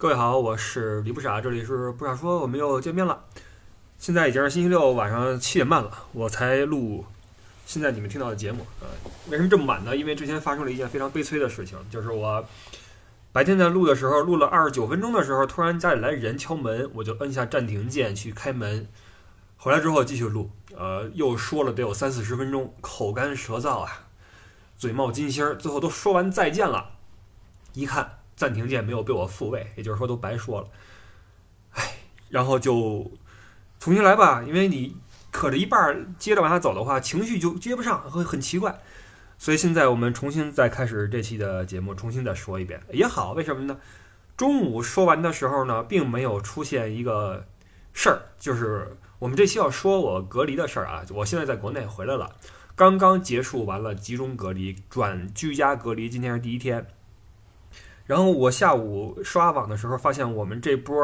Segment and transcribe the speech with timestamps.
[0.00, 3.24] 各位好，我是李不傻，这里是不傻说，我们又见面了。
[3.98, 7.04] 现在已经是星期六晚上七点半了，我才录
[7.66, 8.64] 现在你们听到的节目。
[8.80, 8.86] 呃，
[9.28, 9.96] 为什么这么晚呢？
[9.96, 12.44] 因为之前发生了一件非常悲催的事情，就是我
[13.32, 18.86] 白天在录的时候，录了二十九分钟的时候，突然家里来人敲门，我就摁下暂停键去开门。
[19.56, 24.06] 回来之后继续录，呃，又说了得有三四十分钟，口干舌燥啊，
[24.76, 26.92] 嘴冒金星儿，最后都说完再见了，
[27.72, 30.68] 一看暂停键没有被我复位，也就是说都白说了，
[31.72, 31.96] 唉，
[32.30, 33.10] 然后就
[33.78, 34.96] 重新来吧，因为你
[35.30, 38.78] 可着一半儿接着往下走的话，情绪就接不上，会很奇怪，
[39.36, 43.76] 所以现在我们重新再开始这期的节目，重新再说一遍也好，为什么呢？
[44.36, 47.44] 中午说完的时候呢，并没有出现一个
[47.92, 48.96] 事儿，就是。
[49.18, 52.36] 我们这期要说我隔离的事儿啊，我现在在国内回来了，
[52.76, 56.86] 刚刚结束完了集中隔离转居家隔离，今天是第一天。
[58.08, 60.96] 然后我下午刷网的时候，发现我们这波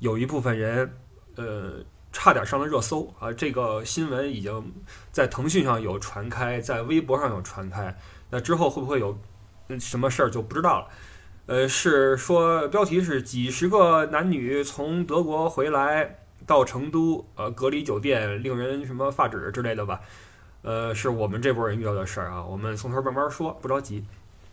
[0.00, 0.90] 有一部分人，
[1.36, 1.74] 呃，
[2.10, 3.32] 差点上了热搜啊。
[3.32, 4.72] 这个新闻已经
[5.12, 7.96] 在腾讯上有传开，在微博上有传开。
[8.30, 9.16] 那之后会不会有
[9.78, 10.88] 什么事儿就不知道了。
[11.46, 16.18] 呃，是说标题是几十个男女从德国回来。
[16.46, 20.00] 到成都，呃，隔离酒店令人什么发指之类的吧，
[20.62, 22.42] 呃，是我们这波人遇到的事儿啊。
[22.42, 24.02] 我们从头慢慢说，不着急。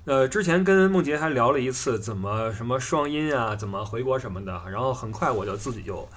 [0.05, 4.61] 呃，之前跟梦洁还聊了一次怎么什么双阴啊，怎么回国什么的。
[4.71, 6.07] 然后很快我就自己就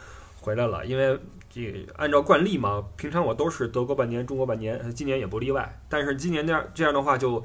[0.41, 5.81] 回来了，因为这按照惯例嘛，平常我都是德国半年，中国半年，今年也不例外。
[5.89, 7.42] 但是今年这样这样的话就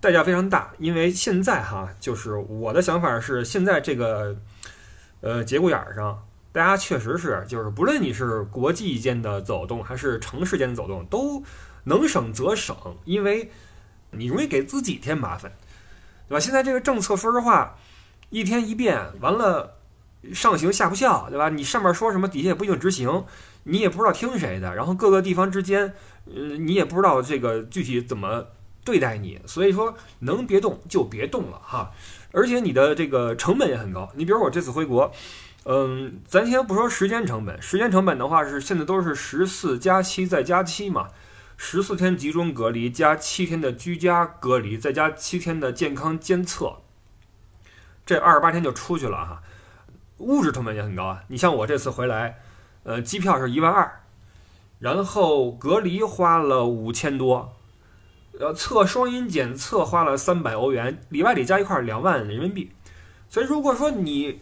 [0.00, 4.36] 代价非常大，因为现在哈，就是我的想法是，现在这个
[5.20, 6.20] 呃节骨眼儿上。
[6.52, 11.40] 大家确实是，就是不论你是国际间的走动，还是城市间的走动，都
[11.84, 13.48] 能省则省，因为
[14.12, 15.52] 你容易给自己添麻烦，
[16.28, 16.40] 对吧？
[16.40, 17.76] 现在这个政策，说实话，
[18.30, 19.76] 一天一变，完了
[20.32, 21.48] 上行下不效，对吧？
[21.48, 23.24] 你上面说什么，底下也不一定执行，
[23.64, 25.94] 你也不知道听谁的，然后各个地方之间，
[26.26, 28.46] 呃，你也不知道这个具体怎么
[28.84, 31.92] 对待你，所以说能别动就别动了哈。
[32.32, 35.12] 而且你的这个成本也很高，你比如我这次回国。
[35.66, 41.08] 嗯，咱先不说时间成本，时间成本的话是现在都是十四加七再加七嘛，
[41.62, 46.78] 十四天集中隔离加七天的居家隔离，再加七天的健康监测，
[48.06, 49.42] 这二十八天就出去了哈。
[50.16, 52.38] 物质成本也很高啊，你像我这次回来，
[52.84, 54.00] 呃，机票是一万二，
[54.78, 57.54] 然后隔离花了五千多，
[58.40, 62.72] 呃，测双阴检测花了三百欧元，里外里加一块两万人民币，
[63.28, 64.40] 所以如果说你。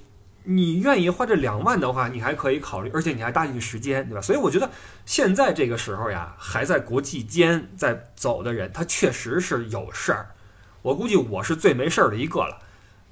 [0.50, 4.20] 你愿意花这两万的话，你还可以考虑，而且你还搭进去时间，对吧？
[4.22, 4.70] 所以我觉得
[5.04, 10.31] 现在这个时候呀，还在国际间在走的人，他确实是有事儿。
[10.81, 12.58] 我估计我是最没事儿的一个了，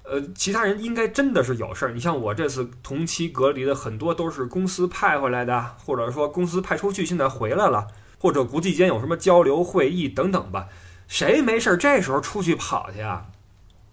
[0.05, 1.93] 呃，其他人应该真的是有事儿。
[1.93, 7.89] 你像我这次同期隔离的很多都是公司派回来的，或者说公司派出去现在回来了，
[8.19, 10.69] 或者国际间有什么交流会议等等吧。
[11.07, 13.27] 谁没事儿这时候出去跑去啊？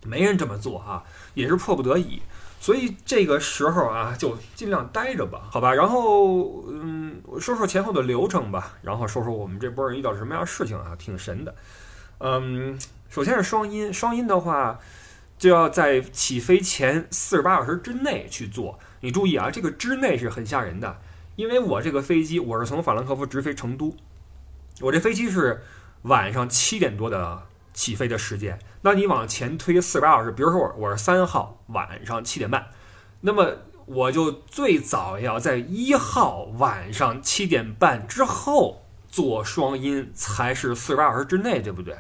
[0.06, 1.04] 没人这么做啊，
[1.34, 2.22] 也是迫不得已。
[2.64, 5.74] 所以这个时候啊，就尽量待着吧，好吧。
[5.74, 11.54] 然后，嗯，说说前后的流程吧，然后说说我们这波人遇到什么样的事情啊，挺神的。
[12.20, 12.80] 嗯，
[13.10, 14.80] 首先是双阴，双阴的话
[15.38, 18.80] 就要在起飞前四十八小时之内去做。
[19.02, 21.02] 你注意啊，这个之内是很吓人的，
[21.36, 23.94] 因为我这个飞机我是从法兰克福直飞成都，
[24.80, 25.62] 我这飞机是
[26.04, 27.44] 晚上七点多的。
[27.76, 32.68] 起飞的时间，那你往前推四十八小时，比如说我我是三号晚上七点半，
[33.22, 33.56] 那么
[33.86, 41.96] 我就最早要在一号晚上七点半之后做双阴，才是四十八小时之内，对不对？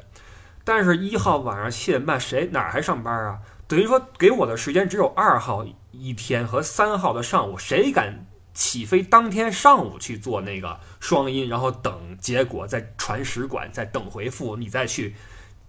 [0.66, 3.39] 但是，一号晚上七点半谁哪还上班啊？
[3.65, 15.15] 等于说给我的时间只有二号一天和三号的上午，谁敢起飞当天上午去做那个双阴，然后等结果再传使馆再等回复，你再去。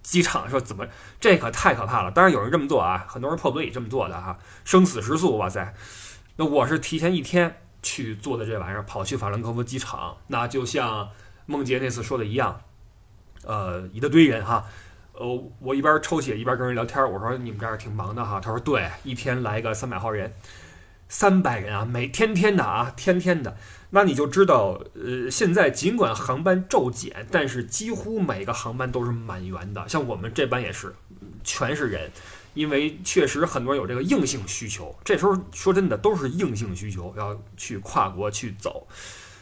[0.05, 0.85] 机场说怎么
[1.19, 2.11] 这可太可怕了！
[2.11, 5.73] 当然有人这么做啊，很多人迫不得已这么做的哈，生死时速，哇塞！
[6.35, 11.09] 那我是提前一天去做的这玩意儿，跑去法兰克福机场，那就像
[11.47, 12.61] 梦洁那次说的一样，
[13.43, 14.63] 呃，一大堆人哈，
[15.13, 15.25] 呃，
[15.59, 20.31] 我一边抽血一边跟人聊天，我说你们这儿挺忙的哈，他说对，一天来个三百号人，
[21.09, 23.57] 三百人啊，每天天的啊，天天的。
[23.95, 29.87] 那你就知道，呃，现在尽管航班骤减，但是几乎每个航班都是满员的。
[29.87, 30.93] 像我们这班也是，
[31.45, 32.11] 全是人，
[32.55, 34.93] 因为确实很多人有这个硬性需求。
[35.05, 38.85] 这时候说真的，都是硬性需求，要去跨国去走，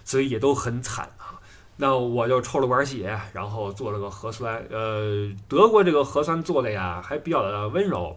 [0.05, 1.41] 所以也都很惨啊。
[1.75, 4.63] 那我就抽了管血，然后做了个核酸。
[4.69, 8.15] 呃，德国这个核酸做的呀，还比较的温柔。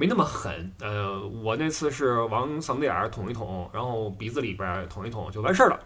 [0.00, 0.72] 没那么狠。
[0.80, 5.78] 呃，我那次是往嗓子眼儿捅一捅，然后鼻子里边捅一捅就完事儿了。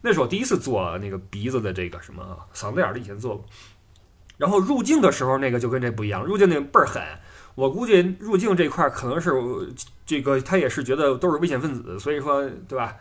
[0.00, 3.44] 那是我第一次做那个鼻子的这个什么嗓子眼儿的，以前做过。
[4.36, 7.02] 然后入境的时候那个就跟这不一样，入境那个倍儿狠。
[7.56, 9.32] 我估计入境这块可能是
[10.04, 12.94] 这个他也是觉得都是危险分子，所以说对吧？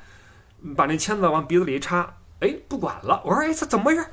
[0.75, 3.21] 把那签子往鼻子里一插，哎，不管了。
[3.23, 4.03] 我说哎，这怎么回事？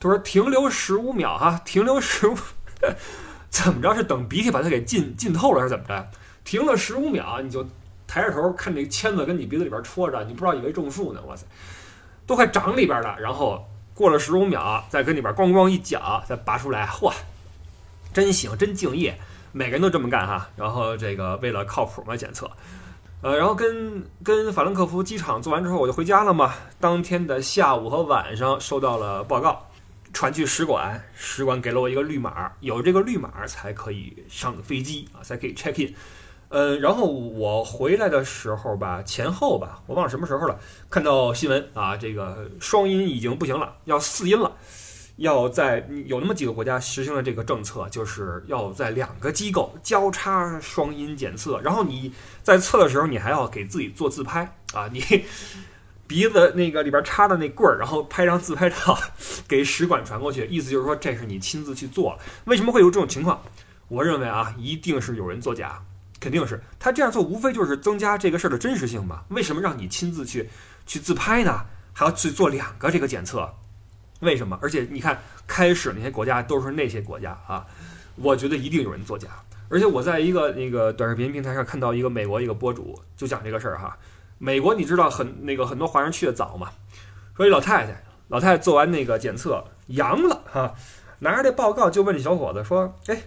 [0.00, 2.36] 他说停留十五秒哈，停留十五，
[3.50, 6.08] 怎么着是等鼻涕把它给浸浸透了，还是怎么着？
[6.44, 7.62] 停了十五秒，你就
[8.06, 11.44] 抬着头看这签子跟你鼻子里边戳着，你不知道以为中暑呢，哇塞，
[12.26, 13.16] 都快长里边了。
[13.20, 13.62] 然后
[13.94, 17.12] 过了十五秒，再跟里边咣咣一搅，再拔出来，嚯，
[18.14, 19.18] 真行，真敬业。
[19.52, 22.48] 每个人都这么干哈，然后这个为了靠谱嘛检测，
[23.20, 26.54] 呃，然后跟跟法兰克福机场做完之后我就回家了嘛。
[26.78, 29.66] 当天的下午和晚上收到了报告，
[30.12, 35.94] 传去使馆，使馆给了我一个绿码，有这个绿码才可以上飞机啊，才可以 check in。
[36.48, 40.58] 呃，然后我回来的时候吧，前后吧，我忘了什么时候了，
[40.88, 44.56] 看到新闻啊，这个双音已经不行了，要四音了。
[45.16, 52.10] 要在有那么几个国家实行了这个政策，就是要在两个机构交叉双阴检测，然后你
[52.42, 55.04] 在测的时候，你还要给自己做自拍啊，你
[56.10, 58.98] 鼻子那个里边插的那棍儿，然后拍张自拍照
[59.46, 62.18] 给使馆传过去，意思就是说这是你亲自去做。
[62.46, 63.40] 为什么会有这种情况？
[63.86, 65.80] 我认为啊，一定是有人作假，
[66.18, 69.22] 肯定是他这样做，无非就是增加这个事儿的真实性嘛。
[69.28, 70.50] 为什么让你亲自去
[70.84, 71.60] 去自拍呢？
[71.92, 73.48] 还要去做两个这个检测？
[74.18, 74.58] 为什么？
[74.60, 75.16] 而且你看，
[75.46, 77.64] 开始那些国家都是那些国家啊，
[78.16, 79.28] 我觉得一定有人作假。
[79.68, 83.96] 而且我在一个那个短视频平台上看到一个美国一个博主就讲这个事儿哈。
[84.42, 86.70] 美国你知道很那个很多华人去的早嘛，
[87.36, 90.74] 说一老太太，老太太做完那个检测阳了哈，
[91.18, 93.24] 拿着这报告就问这小伙子说：“哎，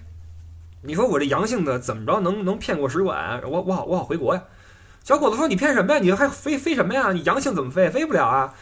[0.81, 3.39] 你说我这阳性的怎么着能能骗过使馆？
[3.45, 4.41] 我我好我好回国呀？”
[5.05, 5.99] 小伙子说：“你骗什么呀？
[5.99, 7.11] 你还飞飞什么呀？
[7.11, 7.91] 你阳性怎么飞？
[7.91, 8.55] 飞不了啊！”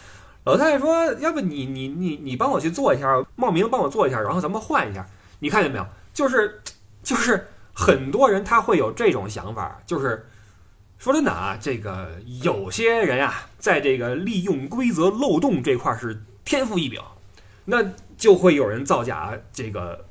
[0.44, 5.08] 老太太说：“要不你你你你帮我去做一下，冒名帮我做一下，然后咱们换一下。
[5.40, 5.86] 你看见没有？
[6.14, 6.62] 就是
[7.02, 10.28] 就是很多人他会有这种想法，就是
[11.02, 12.12] 说真的啊，这个
[12.44, 17.02] 有些人啊，在这个利用规则漏洞这块是天赋异禀，
[17.66, 17.84] 那
[18.16, 20.06] 就会有人造假，这个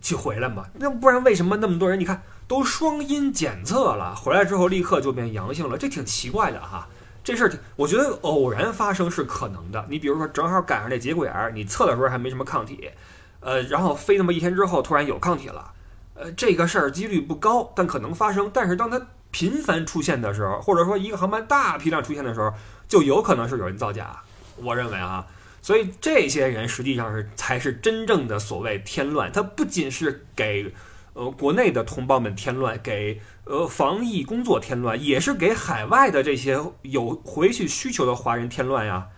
[0.00, 0.66] 去回来嘛。
[0.74, 5.78] 那不然为什么那么多人你看都双阴检测了，回来之后立刻就变阳性了？
[5.78, 6.88] 这挺奇怪的哈。”
[7.22, 9.86] 这事儿，我觉得偶然发生是可能的。
[9.88, 12.90] 你比如说，正好赶上这节骨眼儿，你测的时候还没什么抗体，
[13.38, 15.70] 呃，然后飞那么一天之后，突然有抗体了，
[16.14, 18.50] 呃，这个事儿几率不高，但可能发生。
[18.52, 22.52] 但是当它频繁出现的时候，或者说一个航班大批量出现的时候，
[22.88, 24.22] 就有可能是有人造假。
[24.56, 25.26] 我认为啊，
[25.62, 29.30] 所以这些人实际上是才是真正的所谓添乱。
[29.32, 30.72] 他不仅是给
[31.14, 33.20] 呃国内的同胞们添乱，给。
[33.44, 39.08] 呃，防疫工作添乱，也是给海外的这些有回去需求的华人添乱呀，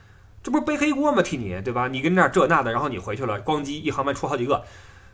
[0.42, 1.20] 这不是背黑锅吗？
[1.20, 1.88] 替你，对吧？
[1.88, 4.64] 你跟那这那的，然后你回去了，咣叽一航班出好几个，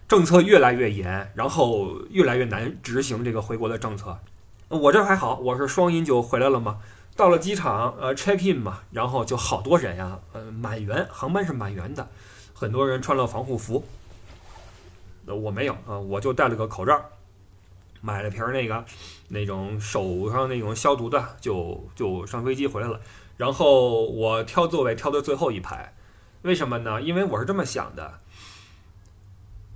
[0.07, 4.17] 政策越来越严，然后越来越难执行这个回国的政策。
[4.69, 6.79] 我这还好，我是双阴就回来了嘛，
[7.17, 12.07] 到了机场，呃，check in 嘛，然后就好多人呀，呃，满员，航班是满员的，
[12.53, 13.85] 很多人穿了防护服，
[15.27, 17.01] 呃，我没有啊，我就戴了个口罩。
[18.01, 18.85] 买了瓶那个
[19.27, 23.01] 那种手上那种消毒的，就就上飞机回来了。
[23.37, 25.95] 然后我挑座位挑的最后一排，
[26.43, 27.03] 为什么呢？
[27.03, 28.21] 因为我是这么想的：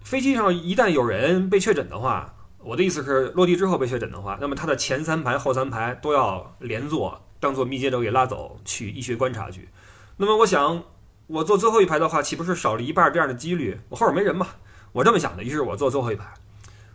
[0.04, 2.31] 飞机上一旦有人被确诊的话，
[2.64, 9.68] 我的意思是落地之后被确诊的话，那么他的前三排后三排都要连坐，当做密接者给拉走去医学观察去。
[10.16, 10.84] 那么我想，
[11.26, 13.80] 我坐最后一排的话，岂不是少了一半这样的几率？
[13.88, 14.46] 我后边没人嘛，
[14.92, 15.42] 我这么想的。
[15.42, 16.32] 于是我坐最后一排。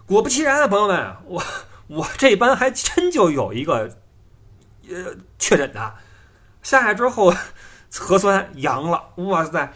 [0.06, 1.44] 果不其然啊，朋友们，我
[1.88, 3.98] 我这班还真就有一个
[4.90, 5.96] 呃确诊的，
[6.64, 7.34] 下来之后
[8.00, 9.74] 核酸阳了，哇塞！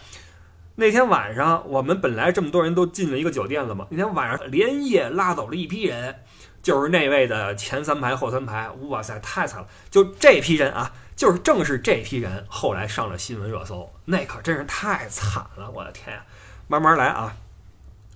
[0.76, 6.16] 那天晚上我们本来这么多人都进了一个酒店了嘛，那天晚上连夜拉走了一批人，
[6.64, 9.68] 就是那位的前三排后三排，哇塞，太惨了！
[9.90, 16.26] 就这批人啊，就是正是这批人后来上了新闻热搜，那可真是太惨了，我的天呀！
[16.68, 17.36] 慢慢来啊，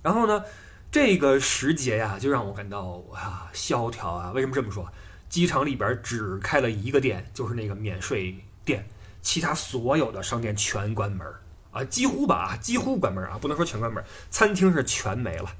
[0.02, 0.42] 然后呢？
[0.88, 4.30] 这个时节呀，就让我感到啊萧条啊！
[4.34, 4.88] 为什么这么说？
[5.28, 8.34] 机场里边只开了一个店，就是那个免税
[8.64, 8.88] 店，
[9.20, 11.26] 其他所有的商店全关门
[11.76, 14.02] 啊，几乎吧，几乎关门啊，不能说全关门。
[14.30, 15.50] 餐厅是全没了，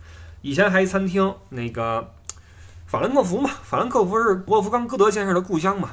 [0.40, 2.11] 以前还一餐厅，那个
[2.87, 5.90] 法兰克福嘛，法兰克福是沃夫冈·歌德先生的故乡嘛，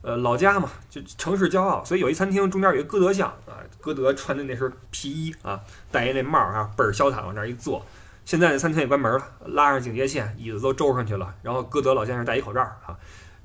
[0.00, 5.60] 呃，老家嘛，就城市骄傲，所以有一餐厅中间有一个歌德像啊，歌德穿的那身皮衣啊，
[5.92, 7.84] 戴一那帽啊，倍儿潇洒，往那一坐。
[8.24, 12.96] 现在那餐厅也关门了，拉上警戒线，椅子都周上去了，然后歌德老先生戴一口罩啊。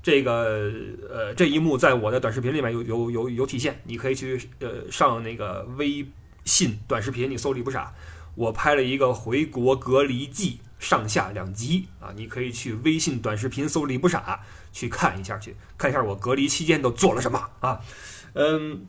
[0.04, 0.70] 这个
[1.08, 6.06] 呃，这一幕在我的短视频里面有有有有体现，你可以去呃上那个微
[6.44, 7.90] 信短视频，你搜“李不傻”，
[8.36, 14.40] 我拍了一个回国隔离记上下两集啊，你可以去微信短视频搜“李不傻”
[14.74, 17.80] 去看一下，去看一下我隔离期间都做了什么啊，
[18.34, 18.84] 嗯，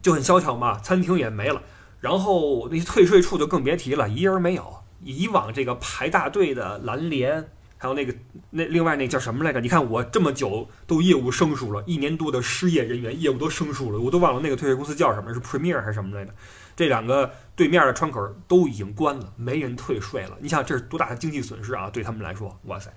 [0.00, 1.60] 就很萧条嘛，餐厅也没了，
[2.00, 4.78] 然后那些退税处就更别提了，一人没有。
[5.04, 7.50] 以往这个排大队的蓝联，
[7.82, 8.14] 还有那个
[8.50, 9.58] 那另外那叫什么来着？
[9.58, 16.34] 你看我这么久都业务生疏了，一年多的失业人员业务都生疏了，我都忘了那个退税公司叫什么，是 Premier 还是什么来着？
[16.76, 20.36] 这两个对面的窗口都已经关了，没人退税了。
[20.40, 21.88] 你想这是多大的经济损失啊？
[21.88, 22.92] 对他们来说，哇塞！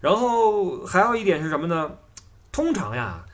[0.00, 1.90] 然后还有一点是什么呢？
[2.52, 3.24] 通常呀，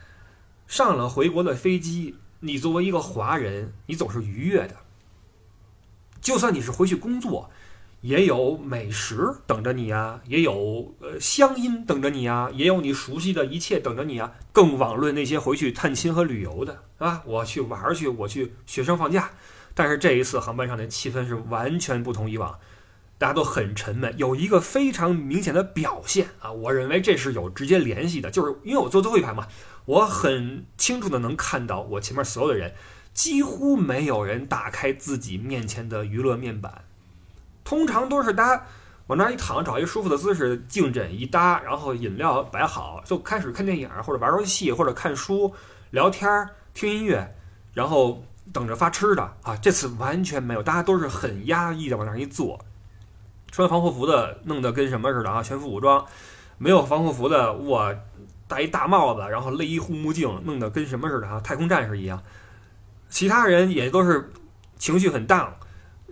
[0.67, 4.75] 上了回国的飞机，你作为一个华人，你总是愉悦的。
[6.23, 7.51] 就算你是回去工作。
[8.01, 14.33] 也有美食等着你呀，也有呃乡音等着你呀，也有你熟悉的一切等着你啊。
[14.53, 17.23] 更网论那些回去探亲和旅游的，是吧？
[17.27, 19.31] 我去玩去，我去学生放假。
[19.75, 22.59] 但是这一次航班上的气氛是完全不同以往，
[23.19, 24.13] 大家都很沉闷。
[24.17, 29.49] 有一个非常明显的表现啊，我认为这是有直接联系的，就是因为我坐最后一排嘛，
[29.87, 32.75] 我很清楚的能看到我前面所有的人，
[33.13, 36.85] 几乎没有人打开自己面前的娱乐面板。
[37.69, 38.65] 通常都是大家
[39.09, 45.53] 往那一躺，找一个舒服的姿势，颈枕一搭，然后饮料摆好，就开始看电影或者玩游戏或者看书、
[45.91, 47.37] 聊天、听音乐，
[47.75, 49.55] 然后等着发吃的啊。
[49.57, 52.59] 这次完全没有，大家都是很压抑的往那一坐，
[53.51, 56.03] 穿防护服的弄得跟什么似的啊，全副武装；
[56.57, 57.95] 没有防护服的，哇，
[58.47, 62.23] 戴一大帽子，然后勒一护目镜，弄得跟什么似的啊，太空战士一样。
[63.11, 64.33] 其他人也都是
[64.79, 65.49] 情绪很 down。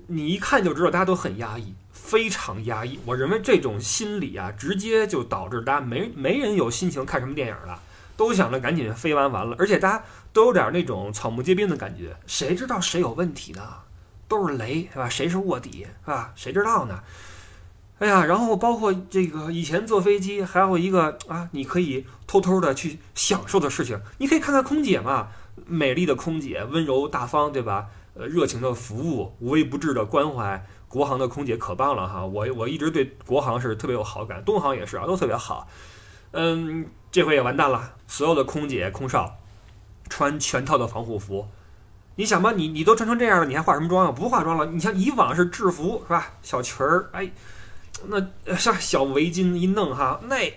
[0.08, 2.98] 你一看就知道，大家都很压抑，非常压抑。
[3.04, 7.80] 我认为这种心理啊，直接就导致大家没没人有心情看什么电影了，
[8.16, 9.56] 都想着赶紧飞完完了。
[9.58, 13.62] 而且大家都有点那种草木皆兵的感觉，谁知道谁有问题呢？
[14.28, 15.08] 都是雷，是吧？
[15.08, 16.32] 谁是卧底，是吧？
[16.36, 17.00] 谁知道呢？
[17.98, 25.28] 哎呀，然后包括这个以前坐飞机还有一个啊，你可以偷偷的去享受的事情，你可以看看空姐嘛，
[25.66, 27.86] 美丽的空姐，温柔大方，对吧？
[28.18, 32.24] 呃，热情的服务，无微不至的关怀，国航的空姐可棒了哈！
[32.24, 35.68] 我我一直对国航是特别有好感，东航也是啊，都特别好。
[36.32, 39.36] 嗯，这回也完蛋了，所有的空姐空少
[40.08, 41.46] 穿全套的防护服。
[42.14, 44.12] 你想吧，你你都穿成这样了，你还化什么妆啊？
[44.12, 44.64] 不化妆了。
[44.64, 46.32] 你像以往是制服是吧？
[46.40, 47.30] 小裙儿，哎，
[48.06, 50.50] 那像小围巾一弄哈，那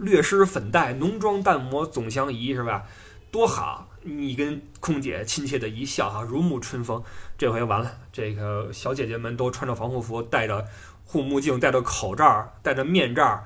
[0.00, 2.82] 略施粉黛，浓妆淡抹总相宜是吧？
[3.30, 3.87] 多好。
[4.02, 7.02] 你跟空姐亲切的一笑，哈，如沐春风。
[7.36, 10.66] 这回完了，这个小姐姐们都穿着防护服，戴着
[11.04, 13.44] 护目镜，戴着口罩，戴着面罩，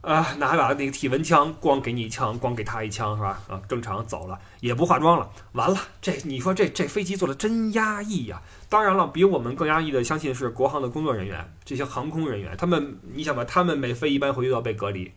[0.00, 3.40] 啊，拿把那个体温枪，光给你一枪，光给他一枪，是吧？
[3.48, 5.30] 啊，正常走了，也不化妆了。
[5.52, 8.40] 完了，这你说这这飞机坐的真压抑呀！
[8.68, 15.12] 当然了，比我们更压抑的，相信是国航的工作人员，这些航空人员，他们，你想吧，他们每飞一班回去都要被隔离，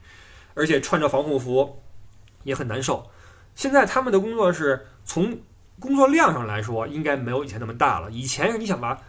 [0.53, 1.81] 而且穿着防护服
[2.43, 3.07] 也很难受。
[3.55, 5.39] 现在他们的工作是从
[5.79, 8.09] 工作量上来说，应该没有以前那么大了。
[8.11, 8.99] 以前你想吧，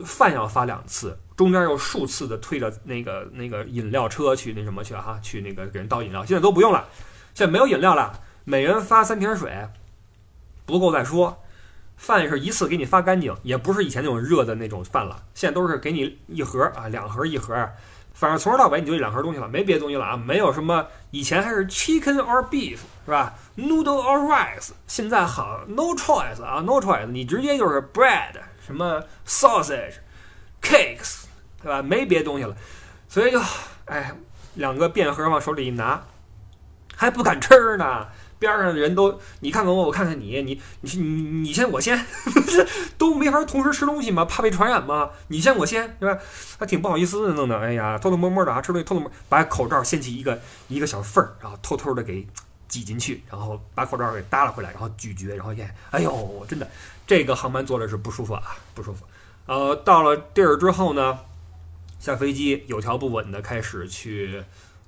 [0.00, 6.24] 饭要发两次，中间又数次的推着那个那个饮料车去那什么去哈，去那个给人倒饮料。
[6.24, 6.88] 现在都不用了，
[7.34, 9.68] 现在没有饮料了，每人发三瓶水，
[10.66, 11.42] 不够再说。
[11.96, 17.54] 饭是一次给你发干净，也不是以前那种热的那种饭了，现在都是给你一盒啊，两盒一盒。
[18.14, 20.16] 反正从头到尾你就这两盒东西了，没别的东西了啊！
[20.16, 31.24] 没有什么，以前还是 chicken or beef 是吧？noodle or rice，现在好 no choice 啊，no choice，你直接就是 bread，什么 sausage，cakes，
[31.60, 31.82] 对吧？
[31.82, 32.56] 没别的东西了，
[33.08, 33.40] 所以就
[33.86, 34.14] 哎，
[34.54, 36.00] 两个便盒往手里一拿，
[36.94, 38.06] 还不敢吃呢。
[38.46, 42.04] 边上的人都，你看看我，我看看你，你你你先我先，
[42.98, 45.10] 都没法同时吃东西嘛，怕被传染嘛。
[45.28, 46.18] 你先我先，是吧？
[46.58, 47.58] 还挺不好意思的，弄的。
[47.58, 52.26] 哎呀，偷偷摸摸的啊，吃东西偷偷摸，把口罩掀起一个一个小缝儿，然后偷偷的给
[52.68, 55.74] 挤进去，然后把口罩给耷拉回来，然后咀嚼，然后咽。
[55.90, 56.68] 哎呦，真的，
[57.06, 58.42] 这个航班坐的是不舒服啊，
[58.74, 59.04] 不舒服。
[59.46, 61.18] 呃，到了地儿之后呢，
[61.98, 64.42] 下飞机有条不紊的开始去。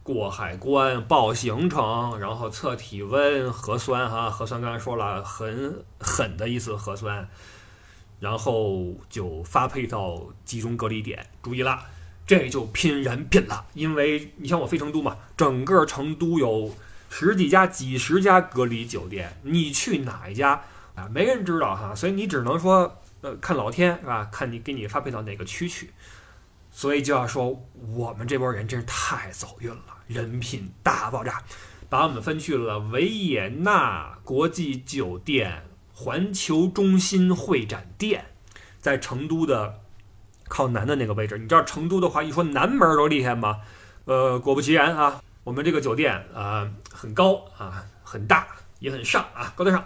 [0.06, 7.28] 过海关报行程，然后测体温、核酸哈，核酸刚才说了很狠的一次核酸，
[8.20, 11.26] 然后就发配到集中隔离点。
[11.42, 11.80] 注意了，
[12.24, 16.72] 这就拼人品了，因为你像我飞成都嘛，整个成都有
[17.10, 20.62] 十几家、几十家隔离酒店，你去哪一家
[20.94, 21.08] 啊？
[21.10, 24.28] 没人知道哈，所以你只能说呃看老天是吧？
[24.30, 25.90] 看你给你发配到哪个区去。
[26.76, 31.42] 所以就要说我们这波人真是太走运了，人品大爆炸，
[31.88, 35.64] 把我们分去了维也纳国际酒店、
[35.94, 38.26] 环球中心会展店，
[38.78, 39.80] 在成都的
[40.48, 41.38] 靠南的那个位置。
[41.38, 43.62] 你知道成都的话，一说南门多厉害吗？
[44.04, 48.46] 呃，果不其然啊，我们这个酒店啊很高啊，很大，
[48.80, 49.82] 也很上啊，高大上。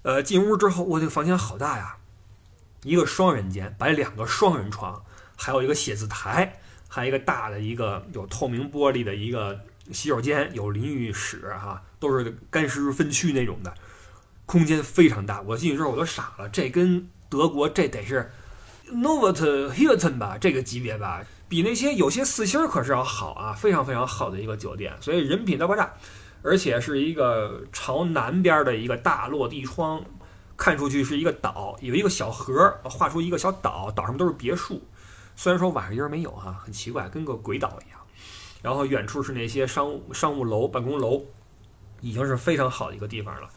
[0.00, 1.98] 呃，进屋之后，我这个房间好大呀，
[2.84, 5.04] 一个双人间，摆两个双人床。
[5.42, 9.58] 还有一个写字台，还有一个大的一个有透明玻璃的一个
[9.90, 13.72] 洗手间，有淋浴室哈，都是干湿分区那种的，
[14.44, 15.40] 空间非常大。
[15.40, 18.30] 我进去之后我都傻了，这跟德国这得是
[18.92, 25.94] Novotel Hilton 吧，这个级别吧，比那些有些四星可是要好啊，非常非常好的一个酒店，所以人品大爆炸，
[26.42, 30.04] 而且是一个朝南边的一个大落地窗，
[30.58, 34.82] 看出去是一个岛，有一个小河，画出一个小岛，岛上都是别墅。
[35.40, 37.98] 虽然说晚上一人没有哈，很奇怪，跟个鬼岛一样。
[38.60, 41.24] 然后远处是那些商务商务楼、办公楼，
[42.02, 43.48] 已经是非常好的一个地方了，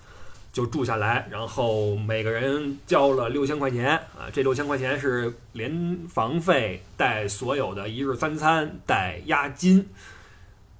[0.53, 1.27] 就住下来。
[1.29, 9.85] 然后每个人交了六千块钱啊，这六千块钱是连房费带所有的一日三餐带押金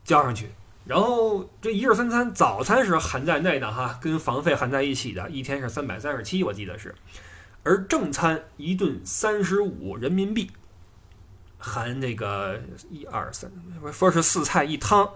[0.06, 0.48] 交上去。
[0.86, 6.96] 然后这一日三餐，早餐是含在内的哈，跟房费含在一起的，一天是三百三十七，我记得是。
[7.64, 10.50] 而正餐一顿三十五人民币。
[11.66, 12.60] 含这个
[12.92, 13.50] 一二三，
[13.94, 15.10] 说是四菜一汤，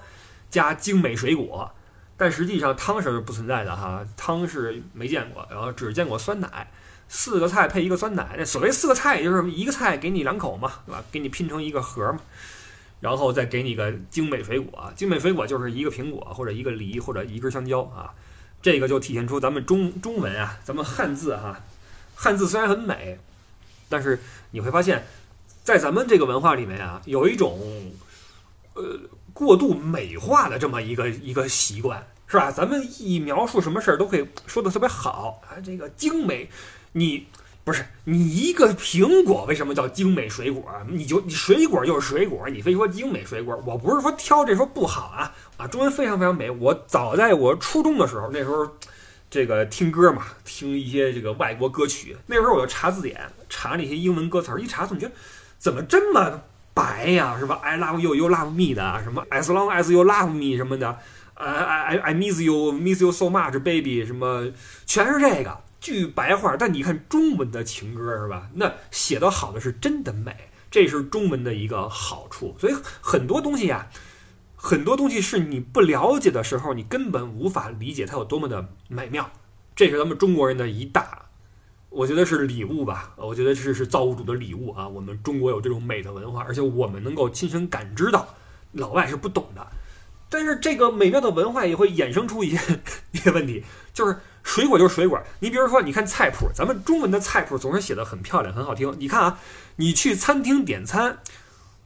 [0.50, 1.70] 加精美水果，
[2.16, 6.72] 但实际上汤是不存在的哈，汤是没见过，然后只见过酸奶，
[7.10, 11.04] 四个菜配一个酸奶，那所谓四个菜也就是一个菜给你两口嘛，对吧？
[11.12, 12.22] 给你拼成一个盒嘛，
[13.02, 18.14] 然后再给你个精美水果，精美水果就是一个苹果或者一个梨或者一根香蕉啊，
[18.62, 21.60] 这个就体现出咱们中中文啊，咱们汉字哈，
[22.16, 23.20] 汉字虽然很美，
[23.90, 25.06] 但是你会发现。
[25.68, 27.60] 在咱们这个文化里面啊，有一种，
[28.74, 28.98] 呃，
[29.34, 32.50] 过度美化的这么一个一个习惯，是吧？
[32.50, 36.50] 咱们一描述什么事儿都可以说的特别好啊，这个精美，
[36.94, 37.28] 你
[37.66, 40.64] 不是你一个苹果为什么叫精美水果？
[40.88, 46.50] 你就你水果就是水果，你非说精美水果，我不是说挑这说不好啊啊，中文非常非常美。
[46.50, 48.66] 我早在我初中的时候，那时候
[49.30, 55.12] 这个听歌嘛，听一些这个外国歌曲，那时候我就查字典，查那些英文歌词，一查总觉得。
[55.58, 56.42] 怎么这么
[56.74, 57.38] 白呀？
[57.40, 61.00] 是吧？I love you, you love me 的什么？As long as you love me 什么的，
[61.34, 64.52] 呃，I I miss you, miss you so much, baby 什么，
[64.86, 66.56] 全是这个句白话。
[66.58, 68.50] 但你看中文的情歌是吧？
[68.54, 70.36] 那写的好的是真的美，
[70.70, 72.56] 这是中文的一个好处。
[72.60, 73.88] 所以很多东西呀，
[74.56, 79.32] 很多东西是你不了解的时候，你根本无法理解它有多么的美妙。
[79.76, 81.27] 这是咱们中国人的一大。
[81.90, 84.88] 我觉得是礼物吧，我觉得这是造物主的礼物啊！
[84.88, 88.28] 我们中国有这种美的文化，而且我们能够亲身感知到，
[88.74, 89.66] 老外是不懂的。
[90.30, 92.60] 但是这个美妙的文化也会衍生出一些
[93.14, 95.18] 一些问题，就是水果就是水果。
[95.40, 98.94] 你比如说，你看菜谱，咱们中文的菜谱总是写的很漂亮、很好听。
[99.00, 99.40] 你看啊，
[99.78, 101.18] 你去餐厅点餐，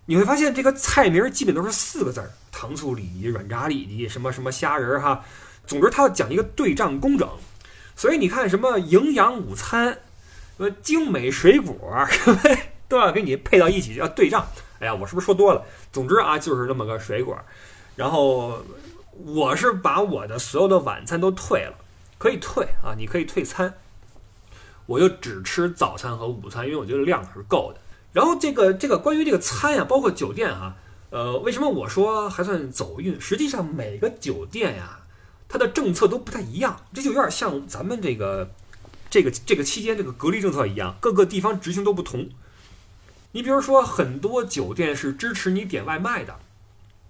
[0.08, 5.24] 你会发现这个菜名基本都是四个字儿：糖醋里脊、软炸里脊、什么什么虾仁儿哈。
[5.68, 7.30] 总之，它要讲一个对仗工整。
[7.96, 10.00] 所以你看，什么营养午餐，
[10.58, 12.40] 什么精美水果，什 么
[12.88, 14.48] 都要给你配到一起，要对账。
[14.80, 15.64] 哎呀，我是不是说多了？
[15.92, 17.38] 总之啊，就是这么个水果。
[17.96, 18.64] 然后
[19.14, 21.76] 我是把我的所有的晚餐都退了，
[22.18, 23.74] 可以退啊，你可以退餐。
[24.88, 27.80] 我就只吃早餐和午餐，因为我觉得量是够的。
[28.12, 30.76] 然后这个这个关于这个餐呀，包括酒店啊，
[31.12, 33.22] 呃，为什么我说还算走运？
[33.22, 35.01] 实际上每个酒店呀。
[35.52, 38.50] 它的政策都不太一样，这就有点像咱们这个
[39.10, 42.30] 这个这个期间这个隔离政策一样，各个地方执行都不同。
[43.34, 46.40] 你比如说，很多酒店是支持你点外卖的，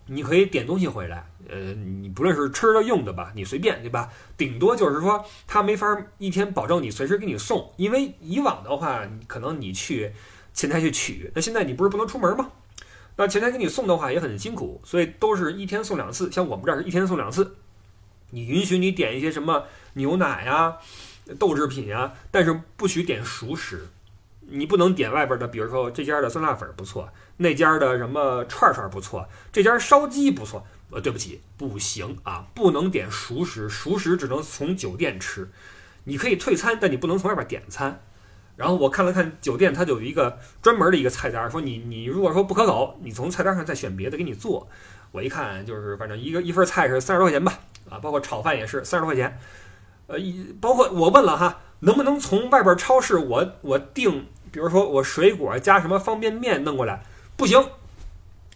[0.07, 4.09] 你可以点东西回来，呃，你不论是吃的用的吧，你随便对吧？
[4.35, 10.13] 顶多就是说，他没法一天保证你随时给你送，因为以往的话，可能你去
[10.51, 12.49] 前台去取，那现在你不是不能出门吗？
[13.17, 17.55] 那前台给你送的话也很辛苦，所以都是一天送两次，像我们这儿是一天送两次。
[18.31, 20.77] 你允许你点一些什么牛奶呀、
[21.39, 23.87] 豆制品呀，但是不许点熟食。
[24.53, 30.65] 你不能点外边的，比如说这家的酸辣粉不错，那家的什么串串不错，这家烧鸡不错。
[30.89, 35.49] 呃，对不起，不行啊，不能点熟食，熟食只能从酒店吃。
[36.03, 38.01] 你可以退餐，但你不能从外边点餐。
[38.57, 44.67] 然后我看了看酒店，它就有一个专门的一个菜单，说你你如果说不可口，你从菜单上再选别的给你做。
[45.13, 47.57] 我一看就是反正一个一份菜是三十多块钱吧。
[47.91, 49.37] 啊，包括炒饭也是三十多块钱，
[50.07, 57.03] 呃，一包括我问了哈，能不能从外边超市我我订，比如说我水果加什么方便面弄过来，
[57.35, 57.61] 不行，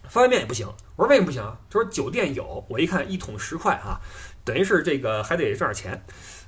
[0.08, 0.66] 方便面也不行。
[0.96, 1.42] 我说为什么不行？
[1.70, 2.64] 他说酒店有。
[2.70, 4.00] 我一看一桶十块啊，
[4.44, 6.02] 等于是这个还得挣点钱。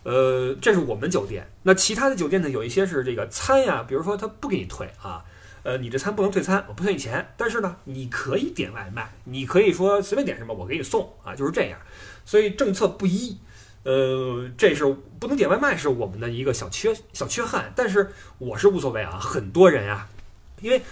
[0.05, 1.47] 呃，这是我们酒店。
[1.65, 2.49] 那其他的酒店呢？
[2.49, 5.23] 有一些是这个餐呀，比如说他不给你退啊，
[5.63, 7.33] 呃，你这餐不能退餐，我不退你钱。
[7.37, 11.79] 但是呢，你可以点外卖，你可以说随便点什么，我给你送啊，就是这样。
[12.25, 13.39] 所以政策不一，
[13.85, 14.85] 呃，这是
[15.19, 17.73] 不能点外卖是我们的一个小缺小缺憾。
[17.77, 20.09] 但是我是无所谓啊，很多人啊，
[20.61, 20.83] 因为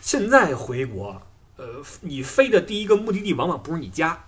[0.00, 1.22] 现在回国。
[1.60, 4.26] 呃，你飞的第一个目的地往往不是你家，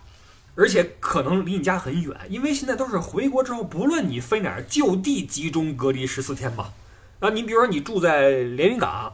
[0.55, 6.73] 而且可能离你家很远，因为现在都是回国之后，不论你飞哪儿，就地集中隔离十四天嘛。
[7.21, 9.13] 啊，你比如说你住在连云港，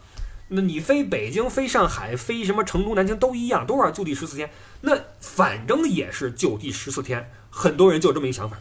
[0.50, 4.50] 那你飞北京、飞上海、飞什么成都、南京都一样，都是就地十四天。
[4.82, 8.58] 那反正也是就地十四天，很多人就这么一想法，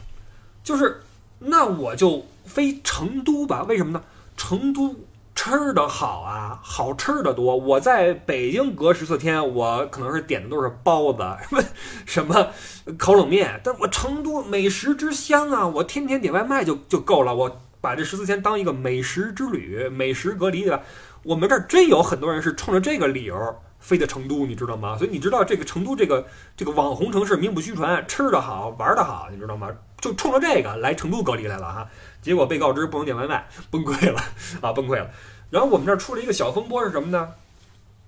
[0.63, 1.03] 就是
[1.39, 3.63] 那我就飞成都吧？
[3.65, 4.03] 为什么呢？
[4.37, 4.97] 成都。
[5.39, 7.55] 吃的好啊，好吃的多。
[7.55, 11.65] 我在北京隔十四天，我可能是点的都是包子，什么
[12.07, 12.49] 什么
[12.97, 13.61] 烤冷面。
[13.63, 17.35] 但我成都美食之乡啊，我天天点外卖就就够了。
[17.35, 20.83] 我把这十四天当一个美食之旅，美食隔离，对吧？
[21.27, 23.37] 我们这儿真有很多人是冲着这个理由
[23.81, 24.97] 飞的成都，你知道吗？
[24.97, 26.25] 所以你知道这个成都这个
[26.57, 29.69] 这个网红城市名不虚传，吃的好，玩的好，你知道吗？
[30.01, 31.89] 就冲着这个来成都隔离来了哈。
[32.23, 34.21] 结果被告知不能点外卖，崩溃了
[34.61, 35.11] 啊，崩溃了。
[35.51, 37.35] 然后我们这儿出了一个小风波是什么呢？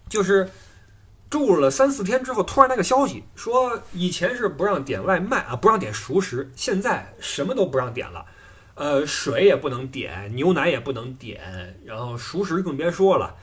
[0.09, 0.49] 就是
[1.29, 8.25] 住了三四天之后，突然来个消息说，以前是不让点外卖啊，不让点熟食，现在什么都不让点了，
[8.79, 13.35] 呃，水也不能点，牛奶也不能点，然后熟食更别说了，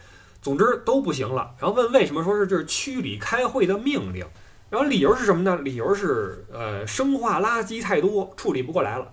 [0.41, 1.54] 总之都不行了。
[1.60, 2.24] 然后问为什么？
[2.24, 4.26] 说是这是区里开会的命令。
[4.69, 5.58] 然后理由是什么呢？
[5.62, 9.12] 理由是呃，生化垃圾太多，处理不过来了。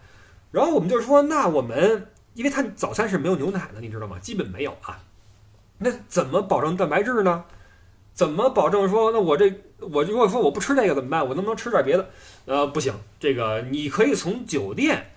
[0.50, 2.06] 然后我们就说，那我们。
[2.34, 4.18] 因为他早餐是没有牛奶的，你知道吗？
[4.18, 4.98] 基本没有啊。
[5.76, 7.44] 那怎么保证蛋白质呢？
[8.14, 11.28] 怎么保证说，那我这我如果说我不吃这个怎么办？
[11.28, 12.08] 我能不能吃点别的？
[12.46, 15.11] 呃，不行，这个你可以从酒店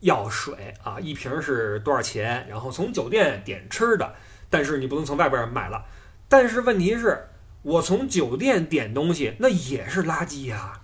[0.00, 2.46] 要水啊，一瓶是多少钱？
[2.48, 4.14] 然后从酒店点吃的，
[4.50, 5.84] 但是你不能从外边买了。
[6.28, 7.28] 但是问题是，
[7.62, 10.80] 我从酒店点东西，那也是垃圾呀。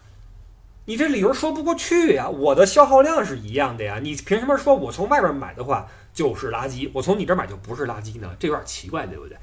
[0.84, 2.28] 你这理由说不过去呀！
[2.28, 8.34] 我的消耗量是一样的呀，你凭什么说我从外边买的话就是垃圾，我从你这买就不是垃圾呢？
[8.38, 9.36] 这有点奇怪，对不对？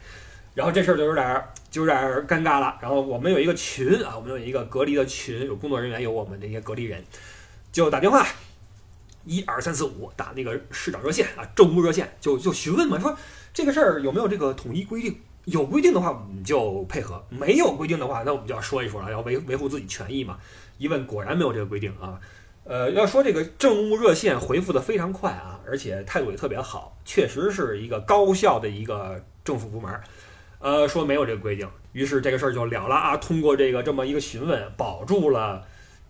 [0.53, 2.77] 然后这事儿就有点就有点尴尬了。
[2.82, 7.01] 然后我们有一个群啊，我们有一个隔离的群，有工作人员，有我们这些隔离人，
[7.71, 8.27] 就打电话，
[9.25, 13.15] 一二三四五打那个市长热线啊，政务热线，就就询问嘛，说
[13.53, 15.19] 这个事儿有没有这个统一规定？
[15.45, 20.38] 有规定的话，我们就配合；没有规定的话，那我们就要说一说了，要维维护自己权益嘛。
[20.77, 22.19] 一问果然没有这个规定啊，
[22.65, 29.99] 呃，要说这个政务热线回复的非常快啊，而且态度也特别好，确实是一个高效的一个政府部门，
[30.60, 33.17] 呃，说没有这个规定，于是这个事儿就了了啊。
[33.17, 35.65] 通过这个这么一个询问，保住了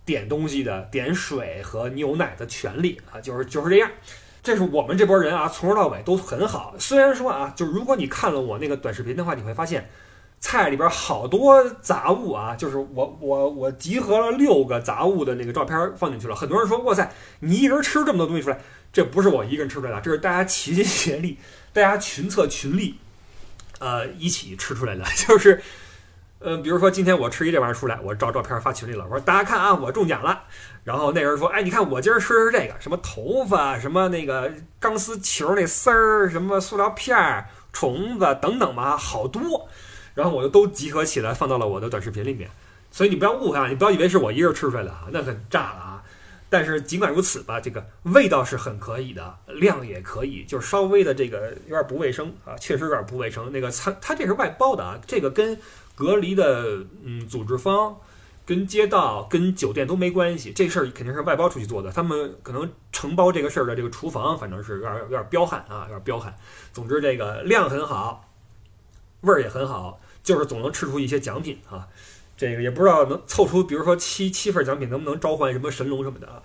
[0.09, 3.91] 点东西的点水和牛奶的权利啊，就是就是这样。
[4.41, 6.73] 这是我们这波人啊，从头到尾都很好。
[6.79, 9.87] 虽然说啊，就是如果你看了我那个短视频的话，你会发现。
[10.41, 16.33] 菜里边好多杂物啊，就是我我我集合了六个杂物的那个照片放进去了。
[16.33, 18.57] 很多人说哇塞，你一人吃这么多东西出来，
[18.93, 21.37] 这不是我一个人吃出来的，这是大家齐心协力，
[21.73, 22.95] 大家群策群力，
[23.79, 25.03] 呃，一起吃出来的。
[25.27, 25.61] 就是，
[26.39, 30.43] 呃，比如说今天我吃一这玩意儿出来，我照照片发群里了，我说大家看啊，我中奖了。
[30.85, 39.67] 然后那人说，哎，你看我今儿吃的是这个，什么头发，什么那个钢丝球那丝儿，什么塑料片儿、虫子等等吧，好多。
[40.15, 42.49] 然后我就都集合起来放到了我的短视频里面，
[42.89, 46.03] 所以你不要误会啊，你不要以为是我一个人吃出来的啊，那很炸了啊！
[46.49, 53.51] 但是尽管如此吧，这个味道是很可以的，量也可以，就是稍微的这个有点不卫生啊，确实有点不卫生。
[53.51, 55.55] 那个餐它这是外包的啊，这个跟
[55.99, 57.97] 隔离的嗯组织方、
[58.45, 61.91] 跟街道、跟酒店都没关系，这事儿肯定是外包出去做的。
[61.91, 66.33] 他们可能承包这个事儿的这个厨房，反正是有点有点彪悍啊，有点彪悍。
[66.71, 68.29] 总之这个量很好，
[69.21, 69.99] 味儿也很好。
[70.23, 71.85] 就是总能吃出一些奖品啊，
[72.37, 76.41] 这个也不知道能凑出，比如说七七份奖品能不能召唤什么神龙什么的啊？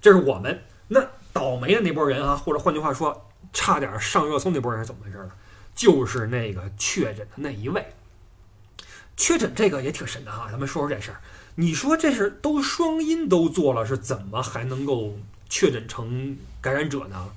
[0.00, 5.30] 这是我们那倒霉的那波人啊，或者换句话说，差点上热搜那波人是怎么回事呢？
[5.74, 7.84] 就是那个确诊的那一位，
[9.16, 10.48] 确诊这个也挺神的哈。
[10.50, 11.20] 咱们说说这事儿，
[11.54, 17.30] 你说这是都双阴都做了，是怎么还能够确诊成感染者呢？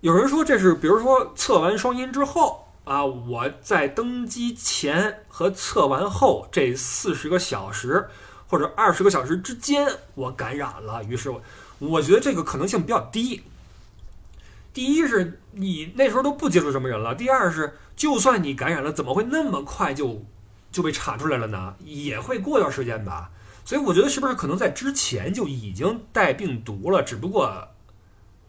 [0.00, 2.66] 有人说这是，比如说测完双阴之后。
[2.84, 3.04] 啊！
[3.04, 8.08] 我在登机前和测完后这四十个小时
[8.48, 11.04] 或者二十个小时之间，我感染了。
[11.04, 11.40] 于是，我
[11.78, 13.44] 我觉得这个可能性比较低。
[14.80, 20.24] 第一是你那时候都不接触什么人了；第二是，就算你感染了，怎么会那么快就
[20.72, 21.74] 就被查出来了呢？
[21.84, 23.30] 也会过段时间吧。
[23.62, 27.02] 所以我觉得是不是可能在之前就已经带病毒了？
[27.02, 27.68] 只不过啊，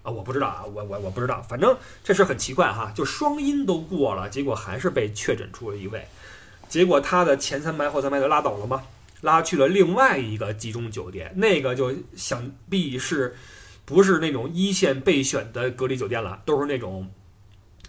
[0.03, 1.41] 我不知道啊，我我我不知道。
[1.41, 6.07] 反正这事很奇怪哈，就双阴都过了，结果还是被确诊出了一位。
[6.69, 8.81] 结果他的前三排后三排都拉走了吗？
[9.19, 13.35] 拉去了另外一个集中酒店，那个就想必是
[13.91, 17.11] 不是那种一线备选的隔离酒店了，都是那种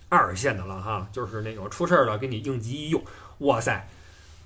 [0.09, 3.01] 二线的了哈，就是那种出事儿了给你应急一用。
[3.39, 3.89] 哇塞！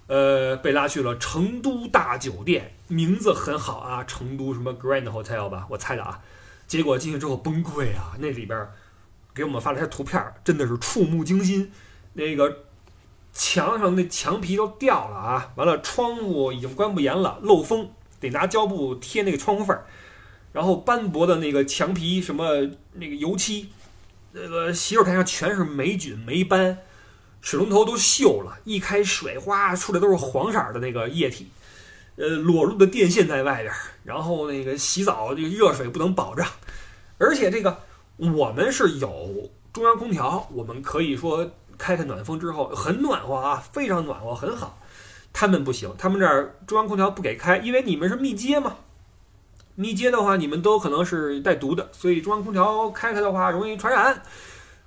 [0.07, 6.21] 呃，被拉去了成都大酒店，名字很好啊，成都什么 Grand Hotel 吧，我猜的啊。
[6.67, 8.69] 结果进去之后崩溃啊，那里边
[9.35, 11.73] 给我们发了些图片，真的是触目惊心。
[12.13, 12.65] 那个
[13.33, 17.91] 墙上那墙皮都掉了啊，完了窗户已经关不严了，漏风，
[18.21, 19.87] 得拿胶布贴那个窗户缝儿。
[20.57, 23.69] 然后斑驳的那个墙皮，什么那个油漆，
[24.33, 26.79] 那个洗手台上全是霉菌霉斑。
[27.43, 31.49] 水龙头都锈了，一开水哗出来都是黄色的那个液体，
[32.17, 33.71] 呃，裸露的电线在外边，
[34.03, 36.49] 然后那个洗澡这个热水不能保障，
[37.19, 37.83] 而且这个
[38.17, 44.81] 我们是有中央空调，我们可以说开开暖风之后很暖和啊，非常暖和，很好。
[45.35, 48.77] 他们不行，他们这儿中央空调不给开，因为你们是密接嘛，
[49.77, 54.21] 密接的话你们都可能是带毒的，所以中央空调开开的话容易传染，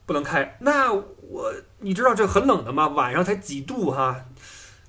[0.06, 0.58] 不能开。
[0.60, 1.54] 那我。
[1.82, 2.90] 你知道这很冷的吗？
[2.90, 4.26] 晚上才几度哈？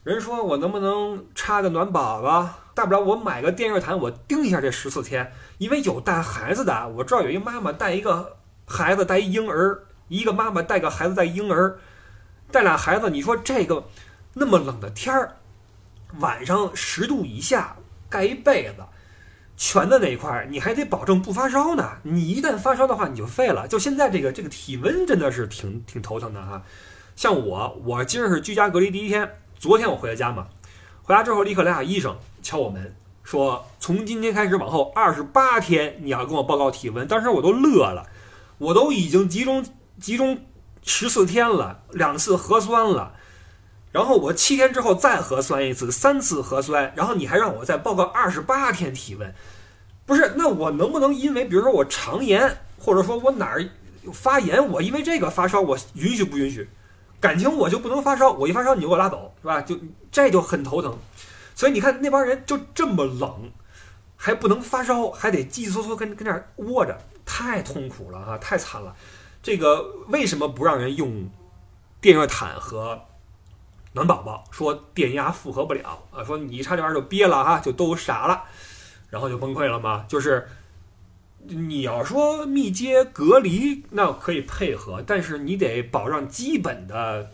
[0.03, 2.51] 人说我能不能插个暖宝宝？
[2.75, 5.33] 大不了我买个电热毯，我盯一下这十四天。
[5.59, 11.79] 因为有带孩子的，我知道有一妈妈带一个孩子，带一婴儿，一个妈妈带个孩子带婴儿，
[12.51, 13.09] 带俩孩子。
[13.09, 13.85] 你说这个
[14.35, 15.37] 那么冷的天儿，
[16.19, 17.77] 晚上十度以下，
[18.09, 18.83] 盖一被子。
[19.63, 21.99] 全的那一块，你还得保证不发烧呢。
[22.03, 23.69] 你一旦发烧的话，你就废了。
[23.69, 26.63] 就现在这个这个体温真的是挺挺头疼的哈。
[27.15, 30.47] 像我，我今儿是居家隔离第一天，昨天我回了家嘛，
[31.03, 37.07] 回家之后立刻来俩医生敲我门，说从今天开始往后二十八天你要跟我报告体温。
[37.07, 38.07] 当时我都乐了，
[38.57, 39.63] 我都已经集中
[40.01, 40.39] 集中
[40.83, 43.13] 十四天了，两次核酸了。
[43.93, 49.35] 然后我七天之后再核酸一次，三次核酸，然后你还让我再报告二十八天体温，
[50.07, 50.35] 不是？
[50.37, 53.69] 那我能不能因为比如说我肠炎，或者说我哪儿
[54.13, 56.69] 发炎，我因为这个发烧，我允许不允许？
[57.21, 59.61] 感情我就不能发烧，我一发烧你就给我拉走，是吧？
[59.61, 59.77] 就
[60.13, 60.97] 这就很头疼。
[61.55, 63.51] 所以你看那帮人就这么冷，
[64.17, 68.95] 还不能发烧，还得叽叽嗦嗦跟跟那儿窝着，太痛苦了哈，太惨了。
[69.43, 71.29] 这个为什么不让人用
[72.01, 73.01] 电热毯和？
[73.93, 78.45] 暖宝宝说电压负荷不了啊，说你一插这玩意儿就憋了哈，就都傻了，
[79.09, 80.05] 然后就崩溃了嘛。
[80.07, 80.47] 就是
[81.49, 87.31] 你要说密接隔离，那可以配合，但是你得保障基本的，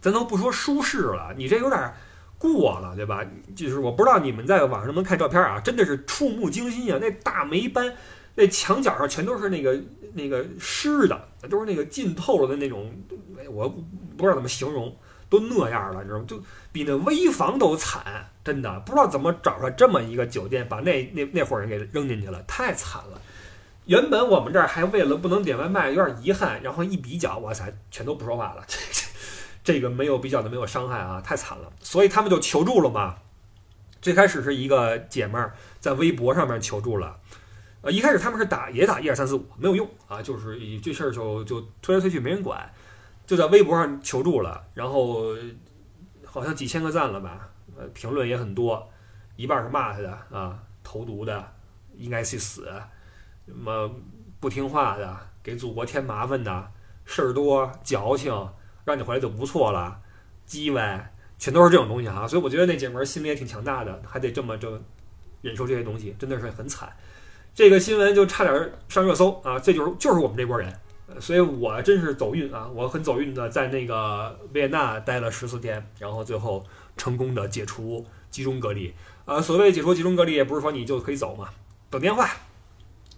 [0.00, 1.94] 咱都不说舒适了，你这有点
[2.36, 3.24] 过了，对吧？
[3.54, 6.98] 就是我不知道你们在网上能不能看照片啊，真的是触目惊心啊！
[7.00, 7.94] 那大霉斑，
[8.34, 9.80] 那墙角上全都是那个
[10.14, 12.92] 那个湿的，都是那个浸透了的那种，
[13.52, 13.68] 我
[14.16, 14.96] 不知道怎么形容。
[15.30, 16.24] 都那样了，你知道吗？
[16.28, 23.22] 就比那危房都惨，真的不知道怎么找出来这么一个酒店，把那那那伙人给扔进去了，太惨了。
[23.86, 28.64] 原本我们这儿还为了不能点外卖，有点遗憾，然后一比较，哇塞，全都不说话了。
[28.66, 28.76] 这
[29.72, 31.72] 这个没有比较的没有伤害啊，太惨了。
[31.80, 33.16] 所以他们就求助了嘛。
[34.02, 37.18] 最开始是一个姐们儿在微博上面求助了，
[37.82, 42.70] 呃，一开始他们是打也打一二三四五没有用啊，就是这事儿就就推来推去没人管。
[43.30, 45.36] 就在微博上求助了，然后
[46.24, 48.90] 好像几千个赞了吧，呃，评论也很多，
[49.36, 51.52] 一半是骂他的啊，投毒的，
[51.96, 52.64] 应该去死，
[53.46, 53.88] 什么
[54.40, 56.72] 不听话的，给祖国添麻烦的，
[57.04, 58.34] 事儿多矫情，
[58.84, 60.00] 让你回来就不错了，
[60.48, 64.82] 叽歪，全都是这种东西哈，所以我觉得那姐们儿心里也挺强大的，还得这么着
[65.40, 66.92] 忍受这些东西，真的是很惨。
[67.54, 70.76] 这个新闻就差点上热搜啊，这就是就是我们这波人。
[71.18, 72.68] 所以我真是走运啊！
[72.74, 76.64] 我很走运的在那个维也纳待了十四天，然后最后
[76.96, 78.94] 成功的解除集中隔离。
[79.24, 81.48] 呃，所谓解除集中隔离，也不是说你就可以走嘛，
[81.90, 82.30] 等电话，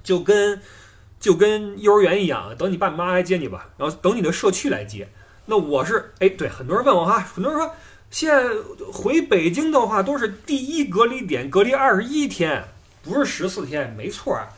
[0.03, 0.61] 就跟
[1.21, 5.09] 就跟幼儿园一样，等你爸妈来接你吧，然后等你的社区来接。
[5.47, 7.75] 那我是哎，对，很多人问我哈，很多人说
[8.11, 8.45] 现在
[8.93, 12.65] 回北京的话都是第一隔离点隔离二十一天，
[13.03, 14.49] 不是十四天，没错儿。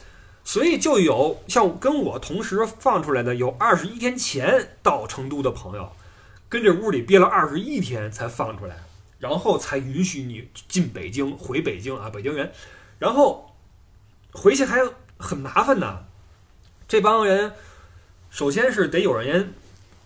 [0.45, 5.91] 所以就有像跟我同时放出来的，有二十一天前到成都的朋友，
[6.51, 8.77] 跟这屋里憋了二十一天才放出来，
[9.19, 12.53] 然后才允许你进北京回北京啊，北京人，
[12.99, 13.57] 然后
[14.33, 14.81] 回去还
[15.17, 16.05] 很麻烦呢。
[16.87, 17.55] 这帮人
[18.29, 19.55] 首先是得有人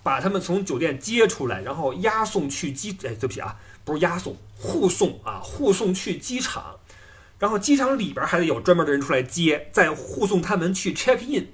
[0.04, 6.77] 把他们从酒店接出来，然后押送去机，哎，对不起啊，不是押送，护送啊，护送去机场，
[7.38, 11.48] 然后机场里边还得有专门的人出来接，再护送他们去 check in，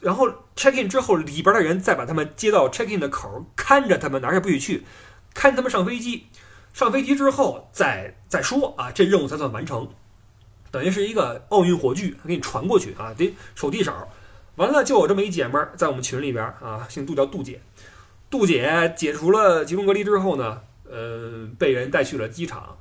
[0.00, 4.84] 然后 check in 之后，里边的人再把他们接到 check in 的口，看着他们哪儿也不许去，
[5.32, 6.26] 看他们上飞机，
[6.72, 9.88] 上飞机之后再再说啊，这任务才算完成，
[10.70, 13.92] 等于是一个奥运火炬，给你传过去啊，得手递手。
[14.56, 17.60] 完了，就有这么一姐们儿在我们群里边啊，姓杜，叫杜姐。
[18.30, 22.76] 杜姐解除了集中隔离之后呢，呃，被人带去了机场，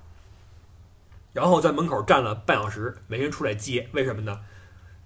[1.34, 3.90] 然后在门口站了半小时，没人出来接。
[3.92, 4.40] 为什么呢？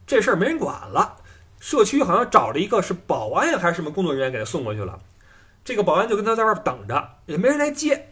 [0.06, 1.16] 这事儿没人管了。
[1.60, 5.00] 社区好像找了一个是保安还是什么工作人员给他送过去了。
[5.66, 8.10] 这个保安就跟他在外边等着，也没人来接。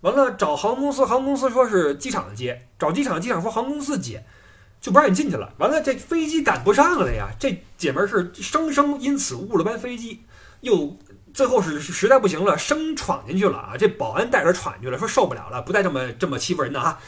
[0.00, 4.24] 完了，找航空公司，航空公司说是机场接；找机场，机场说航空公司接。
[4.80, 5.52] 就不让你进去了。
[5.58, 7.30] 完了，这飞机赶不上了呀！
[7.36, 10.22] 这姐们儿是生生因此误了班飞机，
[10.60, 10.96] 又
[11.34, 13.76] 最后是实在不行了，生闯进去了啊！
[13.76, 17.00] 这保安带着闯去了，说受不了了，不带这么这么欺负人的啊！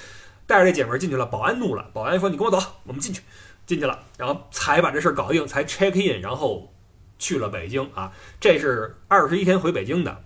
[0.51, 3.23] 带着这姐们进去了，保安怒了，保安说：“你跟我走，我们进去。”
[3.67, 6.75] 进去了，然后才把这事儿搞定，才 check in，然后
[7.21, 8.11] 去了北京啊！
[8.41, 10.25] 这是二十一天回北京的，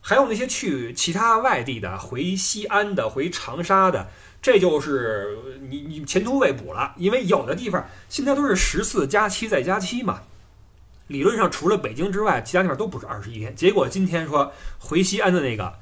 [0.00, 4.08] 还有那些去其他外地的，回西安的，回长沙的。
[4.42, 10.22] 这就是你你前途未卜了，因为有的地方现在都是十四加七再加七嘛，
[11.06, 13.54] 理论上除了北京之外，其他地方都不是二十一天。
[13.54, 15.74] 结果今天说回西安的那个，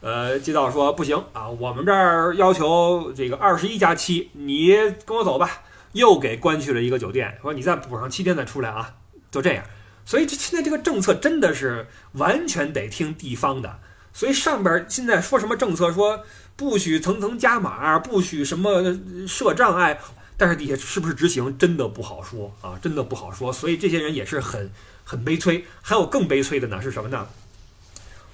[0.00, 4.68] 呃，街道说不行啊，我们这儿要求这个二十一加七，你
[5.04, 8.94] 跟我走吧，又给关去了一个酒店，说你再补上七天再出来啊，
[9.30, 9.64] 就这样。
[10.04, 13.78] 所以这现在这个政策真的是完全得听地方的，
[14.12, 16.24] 所以上边现在说什么政策说。
[16.56, 18.94] 不许层层加码，不许什么
[19.26, 19.98] 设障碍，
[20.36, 23.50] 但是底下是不是执行，真的不好说啊，真的不好说。
[23.50, 24.70] 所以这些人也是很
[25.02, 25.64] 很悲催。
[25.80, 27.26] 还有更悲催的呢，是什么呢？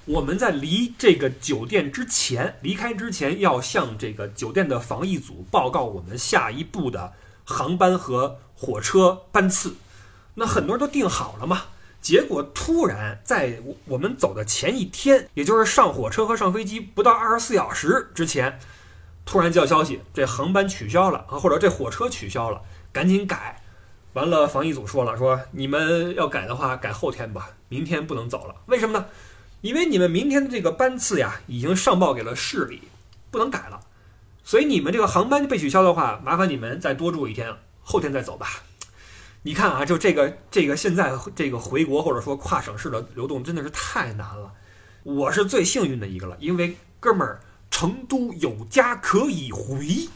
[0.07, 7.11] 我们在离这个酒店之前，离开之前，要向这个酒店的防疫组报告我们下一步的
[7.43, 9.75] 航班和火车班次。
[10.35, 11.63] 那很多人都订好了嘛。
[11.99, 18.57] 结果突然在我们走的前一天，也就是上火车和上飞机不到二十四小时之前，
[19.25, 22.61] 突然叫消息，这航班取消了啊，或者这火车取消了，
[22.93, 23.61] 赶紧改。
[24.13, 28.55] 完了，防疫组说了，说你们要改的话，改后天吧，明天不能走了。
[28.67, 29.05] 为什么呢？
[29.67, 32.83] 因为你们明天的这个班次呀，已经上报给了市里，
[33.29, 33.81] 不能改了。
[34.41, 38.47] 所以你们这个航班被取消的话，麻烦你们再多住一天，后天再走吧。
[39.41, 44.53] 你看啊，就这个这个现在这个回国或者说跨省市的流动真的是太难了。
[45.03, 50.07] 我是最幸运的一个了，因为哥们儿成都有家可以回，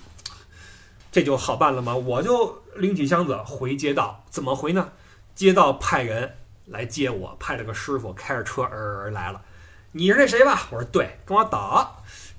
[1.12, 1.94] 这就好办了吗？
[1.94, 4.94] 我就拎起箱子回街道，怎么回呢？
[5.36, 6.38] 街道派人
[6.72, 9.42] 来接我，派了个师傅开着车儿来了。
[9.92, 10.68] 你是那谁吧？
[10.72, 11.92] 我说对，跟我打，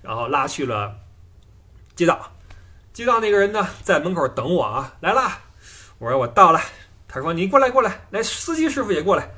[0.03, 0.97] 然后拉去了
[1.95, 2.33] 街道。
[2.92, 5.23] 街道那个人呢，在门口等我啊，来了。
[5.99, 6.61] 我说我到了。
[7.07, 9.31] 他说：“你过来，过来，来，司机师傅也过来，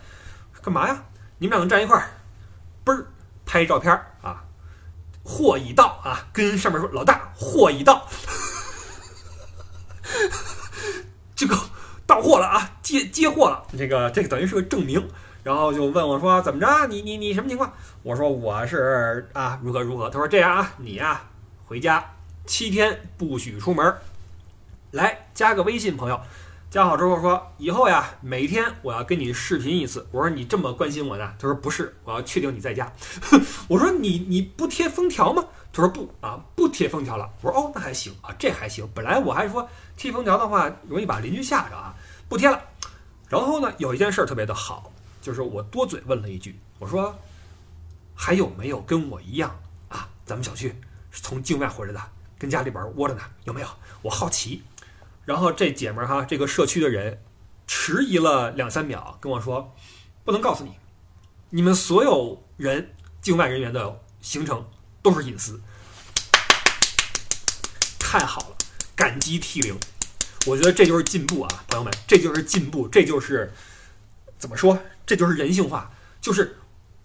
[0.62, 1.02] 干嘛呀？
[1.38, 2.09] 你们俩能站一块儿，
[2.85, 3.07] 嘣儿
[3.44, 4.44] 拍照片儿啊！
[5.24, 8.07] 货已到啊，跟上面说，老大，货已到，
[11.35, 11.59] 这个
[12.07, 13.66] 到货了啊，接接货了。
[13.76, 15.04] 这个这个等于是个证明。
[15.42, 16.87] 然后就问我说：怎么着？
[16.87, 17.70] 你你你什么情况？
[18.02, 20.09] 我说我是啊，如何如何？
[20.09, 21.22] 他说这样啊，你呀
[21.66, 22.02] 回家
[22.46, 23.94] 七天不许出门，
[24.92, 26.20] 来加个微信，朋友。”
[26.70, 30.04] 加好之后说，以后呀，每天我要跟你视频一次。
[30.11, 31.33] 我说你这么关心我呢？
[31.38, 32.90] 他说不是，我要确定你在家。
[33.68, 35.44] 我说你你不贴封条吗？
[35.72, 37.30] 他说不啊，不贴封条了。
[37.42, 38.88] 我说哦，那还行啊，这还行。
[38.92, 41.94] 本来我还说贴封条的话容易把邻居吓着啊，
[42.34, 42.60] 不贴了。
[43.28, 44.92] 然后呢，有一件事特别的好，
[45.22, 47.16] 就是我多嘴问了一句，我说
[48.12, 49.56] 还有没有跟我一样
[49.88, 50.08] 啊？
[50.26, 50.74] 咱们小区
[51.12, 52.02] 从境外回来的，
[52.36, 53.68] 跟家里边窝着呢，有没有？
[54.02, 54.64] 我好奇。
[55.24, 57.22] 然后这姐们儿哈，这个社区的人
[57.68, 59.72] 迟疑了两三秒，跟我说
[60.26, 60.72] ：“不能告诉你，
[61.50, 64.68] 你们所有人境外人员的行程
[65.04, 65.60] 都是隐私。”
[68.00, 68.56] 太好了，
[68.96, 69.78] 感激涕零。
[70.46, 73.52] 我觉得这就是进步啊，朋友们，这就是进步，这就是
[74.38, 74.78] 怎么说？
[75.06, 75.90] 这就是人性化，
[76.20, 76.56] 就是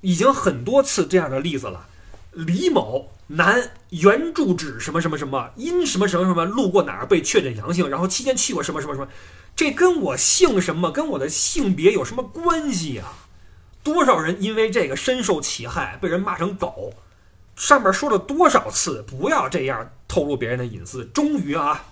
[0.01, 1.87] 已经很多次这样的例子了。
[2.31, 3.11] 李某。
[3.31, 9.07] 男原住址什么什么什么，因什么什么什么路过哪儿被确诊阳性，然后期间去过什么什么什么，
[9.55, 13.03] 这跟我姓什么，跟我的性别有什么关系呀？
[13.83, 16.95] 多少人因为这个深受其害，被人骂成狗？
[17.55, 21.05] 上面说了多少次不要这样透露别人的隐私？
[21.13, 21.85] 终于啊，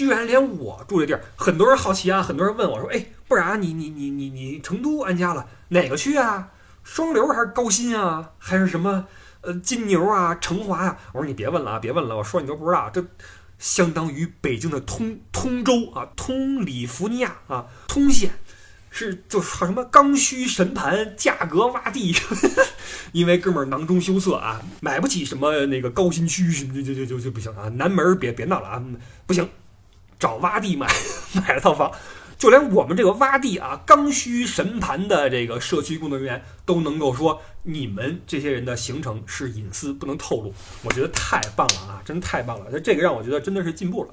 [0.00, 6.48] 居然连我住的地儿，很多人好奇啊，很多人问我说：“哎，不然你你你你你成都安家了哪个区啊？
[6.82, 8.30] 双流还是高新啊？
[8.38, 9.04] 还是什么？”
[9.42, 10.96] 呃，金牛啊，成华呀。
[11.12, 13.04] 我说你别问了啊，别问了，我说你都不知道，这
[13.58, 18.30] 相当于北京的通 通州啊，通里弗尼亚啊，通县。
[18.88, 22.16] 是，就是什么刚需神盘，价格洼地，
[23.12, 27.68] 因为哥们儿囊中羞涩啊，买不起什么那个高新区，就就就就就不行啊。
[27.68, 28.82] 南门别别闹了啊，
[29.26, 29.46] 不行，
[30.20, 30.86] 找洼地买
[31.34, 31.90] 买了套房，
[32.38, 40.54] 就连我们这个洼地啊，刚需神盘的这个社区工作人员都能够说，你们这些人的行程是隐私，不能透露。
[40.84, 44.10] 我觉得太棒了啊，真的太棒了，那这个让我觉得真的是进步了。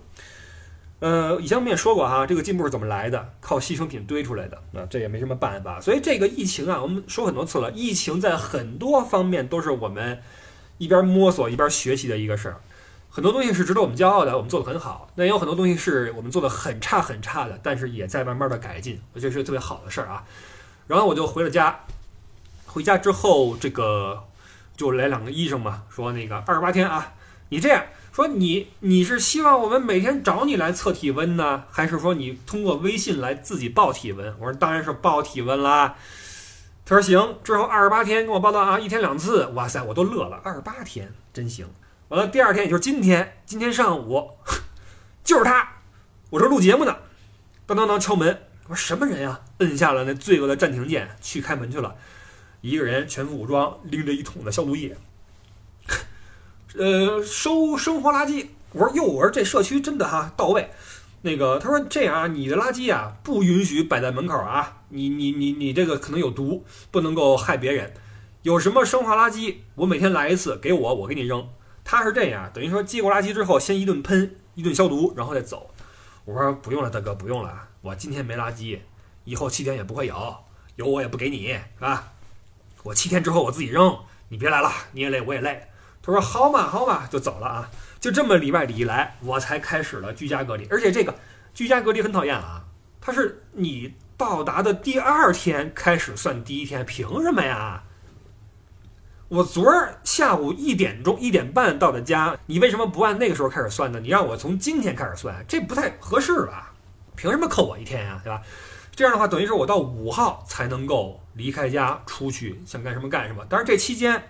[1.00, 3.34] 呃，以前我们也说过哈，这个进步是怎么来的？
[3.40, 4.58] 靠牺牲品堆出来的。
[4.74, 5.80] 啊，这也没什么办法。
[5.80, 10.20] 所以这个疫情啊，我们说很多次了，疫情在很多方面都是我们
[10.80, 12.62] 一边摸索一边学习的一个事儿。
[13.18, 15.10] 很多东西是值得我们骄傲的，我们做的很好。
[15.16, 19.02] 那也有很多东西是我们做的很差很差的，但是也在慢慢的改进。
[19.14, 20.24] 我觉得是特别好的事儿啊。
[20.86, 21.80] 然后我就回了家，
[22.68, 24.24] 回家之后，这个
[24.76, 27.16] 就来两个医生嘛，说那个二十八天啊，
[27.50, 27.84] 你这样。
[28.14, 34.32] 说你你是希望我们每天找你来测体温呢，还是说你通过微信来自己报体温？
[34.40, 35.96] 我说当然是报体温啦。
[36.86, 39.48] 他说行，之后二十八天跟我报道啊，一天两次。
[39.56, 41.68] 哇塞，我都乐了，二十八天真行。
[42.10, 44.32] 完了第二天也就是今天，今天上午
[45.24, 45.82] 就是他，
[46.30, 46.96] 我这录节目呢，
[47.66, 49.42] 当当当敲门，我说什么人呀？
[49.58, 51.96] 摁下了那罪恶的暂停键，去开门去了，
[52.62, 54.96] 一个人全副武装，拎着一桶的消毒液。
[56.78, 58.48] 呃，收生活垃圾。
[58.72, 60.70] 我说哟，我说这社区真的哈到位。
[61.24, 67.94] 那个他说这样啊，你的垃圾啊不允许摆在门口啊，你你你你这个可能有毒，不能够害别人。
[68.44, 71.50] 有什么生化垃圾，我每天来一次，给我我给你扔。
[71.90, 75.74] 他是这样，等于说接过垃圾之后，先一顿喷，一顿消毒，然后再走。
[76.26, 78.78] 我说不用了，大哥不用了，我今天没垃圾，
[79.24, 80.36] 以后七天也不会有，
[80.76, 82.12] 有我也不给你，是吧？
[82.84, 85.66] 我七天之后我自己扔，你别来了，你也累我也累。
[86.02, 87.72] 他说好嘛好嘛，就走了啊！
[88.02, 90.68] 就这么里外里一来，我才开始了居家隔离。
[90.70, 91.16] 而且这个
[91.54, 92.66] 居家隔离很讨厌啊，
[93.00, 97.86] 他是你到达的第二天开始算第一天，凭什么呀？
[99.30, 104.00] 我昨儿下午一点钟一点半到的家，你为什么不按那个时候开始算呢？
[104.00, 106.74] 你让我从今天开始算，这不太合适吧？
[107.16, 108.22] 凭什么扣我一天呀？
[108.24, 108.42] 对吧？
[108.96, 113.46] 这样的话，等于是我到五号才能够离开家出去，想干什么干什么。
[113.50, 114.22] 但是这期间。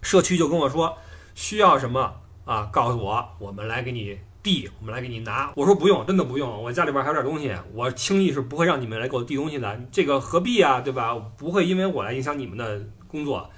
[0.00, 0.98] 社区就跟我说
[1.34, 2.68] 需要什么啊？
[2.70, 5.50] 告诉我，我们来给你递，我们来给你拿。
[5.56, 9.80] 我说不用，真的不用，我家里边还有点东西，我轻易是不会让你们来给我递东西的。
[9.90, 10.82] 这个何必啊？
[10.82, 11.14] 对吧？
[11.38, 13.50] 不会因为我来影响你们的工作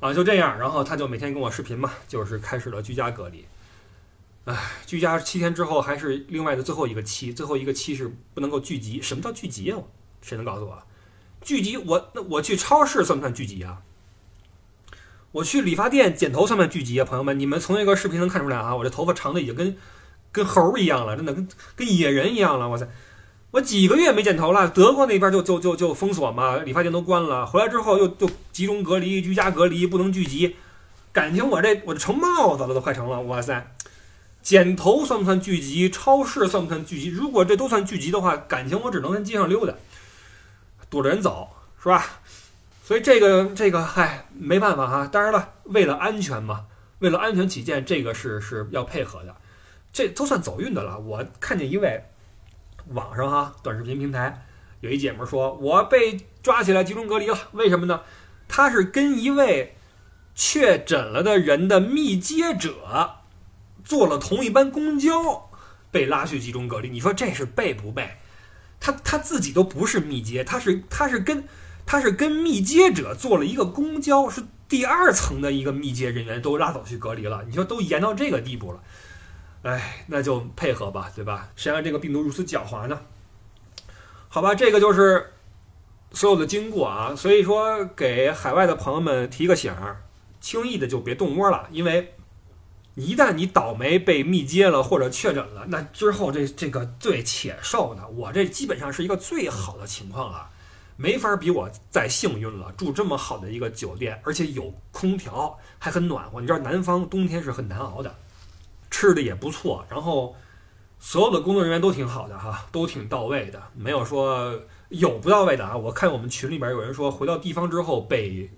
[0.00, 0.12] 啊。
[0.14, 3.46] 就这样，然后他就每天跟我视频嘛，就是开始了居家隔离。
[4.44, 9.02] 唉，居家七天之后还是另外的最后一个期，最后一个期是不能够聚集。
[9.02, 9.78] 什么叫聚集啊？
[10.22, 10.82] 谁能告诉我？
[11.42, 13.82] 聚集我那我去超市算不算聚集啊？
[15.32, 17.04] 我去理发店剪头算不算聚集啊？
[17.04, 19.76] 朋友们，你们从那个视频能看出来啊，我这头发长的已经跟
[20.32, 21.46] 跟猴一样了，真的跟
[21.76, 22.68] 跟野人一样了。
[22.68, 22.88] 哇塞，
[23.50, 27.46] 我几个月没剪头了，德国那边就就就就封锁嘛，理发店都关了。
[27.46, 30.56] 回来之后又就集中隔离、居家隔离，不能聚集。
[31.12, 33.22] 感情我这我这成帽子了，都快成了。
[33.22, 33.74] 哇塞，
[34.42, 35.88] 剪头算不算聚集？
[35.88, 37.08] 超市算不算聚集？
[37.08, 39.72] 如果这都算聚集的话，感情我只能在街上溜达，
[40.90, 41.48] 躲着人走，
[41.82, 42.04] 是吧？
[42.84, 45.08] 所以这个这个，嗨，没办法哈。
[45.10, 46.66] 当然了，为了安全嘛，
[46.98, 49.34] 为了安全起见，这个是是要配合的。
[49.90, 50.98] 这都算走运的了。
[50.98, 52.04] 我看见一位
[52.92, 54.46] 网上哈短视频平台
[54.80, 57.36] 有一姐们说，我被抓起来集中隔离了。
[57.52, 58.00] 为什么呢？
[58.48, 59.76] 她是跟一位
[60.34, 63.16] 确诊了的人的密接者
[63.84, 65.50] 坐了同一班公交，
[65.90, 66.88] 被拉去集中隔离。
[66.88, 68.18] 你说这是背不背？
[68.80, 71.44] 他他自己都不是密接，他是他是跟。
[71.90, 77.42] 他是跟密接者坐了一个公交，是第二层的一个密接人员都拉走去隔离了。
[77.48, 78.82] 你说都严到这个地步了，
[79.62, 81.50] 哎，那就配合吧，对吧？
[81.56, 83.00] 谁让这个病毒如此狡猾呢？
[84.28, 85.34] 好吧，这个就是
[86.12, 87.14] 所有的经过啊。
[87.16, 90.02] 所以说，给海外的朋友们提个醒儿，
[90.40, 92.14] 轻易的就别动窝了，因为
[92.94, 98.06] 一旦你倒霉被密接了或者确诊了，那之后这这个罪且受呢。
[98.08, 100.50] 我这基本上是一个最好的情况了。
[101.00, 106.40] 没法比我再幸运了，住这么好的一个酒店，而且有空调，还很暖和。
[106.40, 108.12] 你知道南方冬天是很难熬的，
[108.90, 110.36] 吃的也不错，然后
[110.98, 115.76] 所有的工作人员都挺好的哈，都挺到位的，没有说有不到位的啊。
[115.76, 118.50] 我看我们群里边有人说回到地方之后被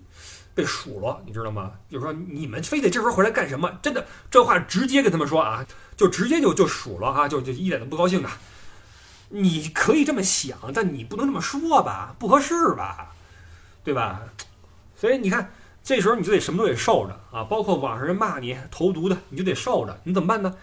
[0.55, 1.72] 被数落，你知道吗？
[1.89, 3.70] 就是说你们非得这时候回来干什么？
[3.83, 5.66] 真的这话直接跟他们说啊，
[5.97, 8.28] 就直接就就数落啊，就就一点都不高兴的。
[9.33, 13.12] 你可以这么想，但你不能这么说吧，不合适吧，
[13.85, 14.22] 对吧？
[14.97, 15.53] 所以你看，
[15.83, 20.55] 这时候你就得什么都得受着啊，包括网上人骂你投毒的，你就得受着，你怎么办呢？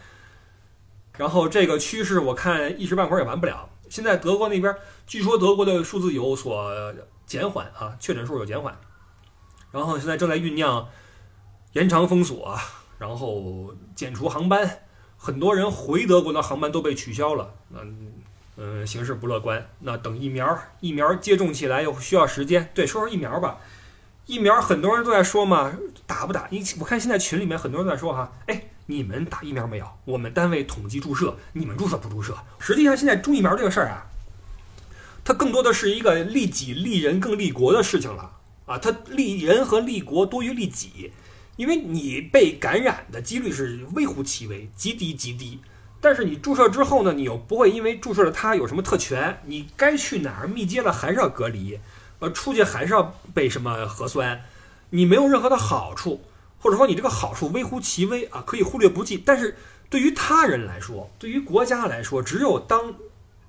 [1.18, 3.70] 然后这个趋势我看一时半会儿也完不了。
[3.89, 6.93] 现在德国那边据说德国的数字有所
[7.26, 8.78] 减缓啊，确诊数有减缓，
[9.72, 10.88] 然后现在正在酝酿
[11.74, 12.55] 延长封锁，
[12.99, 14.80] 然后减除航班，
[15.18, 17.53] 很多人回德国的航班都被取消了。
[17.74, 18.13] 嗯
[18.57, 19.68] 嗯，形势不乐观。
[19.80, 22.70] 那等疫苗，疫苗接种起来又需要时间。
[22.74, 23.59] 对，说说疫苗吧。
[24.28, 25.71] 疫苗很多人都在说嘛，
[26.05, 26.47] 打不打？
[26.49, 29.88] 你我看现在群里面很多人在说哈，哎，你们打疫苗没有？
[30.03, 32.38] 我们单位统计注射，你们注射不注射？
[32.59, 34.07] 实际上现在种疫苗这个事儿啊，
[35.23, 38.32] 它更多的是一个利己利人更利国的事情了
[38.65, 41.13] 啊，它利人和利国多于利己，
[41.55, 45.61] 因为你被感染的几率是微乎其微，极低极低。
[46.01, 51.80] 但是你注射之后呢，你又不会因为注射了它有什么特权，你该去哪儿密接了还是要隔离。
[52.20, 54.43] 呃，出去还是要被什么核酸？
[54.89, 56.22] 你没有任何的好处，
[56.59, 59.18] 或者说你这个好处微乎其微啊，可以忽略不计。
[59.18, 59.55] 但是
[59.89, 62.95] 对于他人来说，对于国家来说，只有当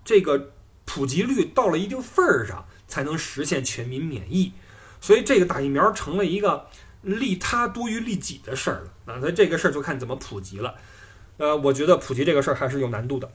[0.05, 0.51] 这个
[0.85, 4.53] 普及率到了一定份儿上，才能实现全民免疫。
[5.01, 6.66] 所以这个打疫苗成了一个
[7.03, 8.93] 利他多于利己的事儿了。
[9.07, 10.75] 那那这个事儿就看怎么普及了。
[11.37, 13.31] 呃，我觉得普及这个事儿还是有难度的，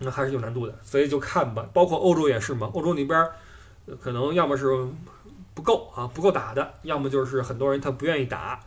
[0.00, 0.76] 那还是有难度的。
[0.82, 3.28] 所以就看吧，包括欧洲也是嘛，欧洲那边。
[4.00, 4.86] 可能要么是
[5.54, 8.60] 不够啊，不够打的；要么就是很多人他不愿意打。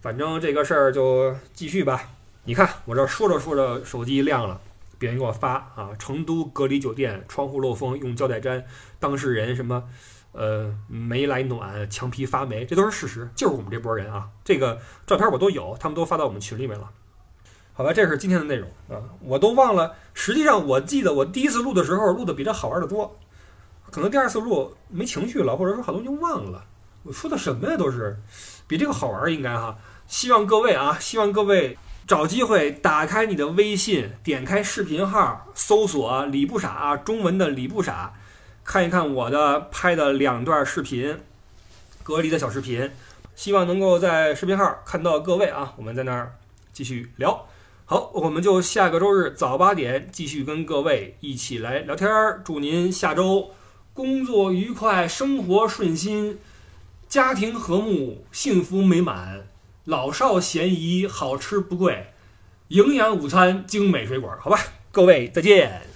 [0.00, 2.10] 反正这个事儿就继续吧。
[2.44, 4.60] 你看我这说着说着，手机亮了，
[4.98, 8.64] 别人给我发啊，成都隔离酒店窗户漏风用胶带粘，
[8.98, 9.84] 当事人什么
[10.32, 14.28] 呃没来暖，墙皮发霉，这都是事实，就是我们这波人啊。
[14.44, 16.90] 这个照片我都有，他们都发到我们群里面了。
[17.72, 19.94] 好吧，这是今天的内容啊，我都忘了。
[20.12, 23.16] 实际上我记得我第一次录的时候录的比这好玩的多。
[23.94, 26.64] 可能第二次录没情绪了，或者说好多就忘了。
[27.04, 27.76] 我说的什么呀？
[27.76, 28.18] 都是
[28.66, 29.78] 比这个好玩，应该哈。
[30.08, 38.14] 希望各位啊，希望各位找机会打开你的微信，点开视频号，搜索“李不傻”啊中文的“李不傻”，
[38.64, 41.20] 看一看我的拍的两段视频，
[42.02, 42.90] 隔离的小视频。
[43.36, 46.34] 希望能够在视频号看到各位啊，我们在那儿
[46.72, 47.46] 继续聊。
[47.84, 52.42] 好，我们就下个周日早八点继续跟各位一起来聊天儿。
[52.44, 53.52] 祝您下周。
[53.94, 56.40] 工作愉快，生活顺心，
[57.08, 59.46] 家庭和睦，幸福美满，
[59.84, 62.08] 老少咸宜，好吃不贵，
[62.68, 64.36] 营养午餐，精美水果。
[64.40, 64.58] 好吧，
[64.90, 65.93] 各位再见。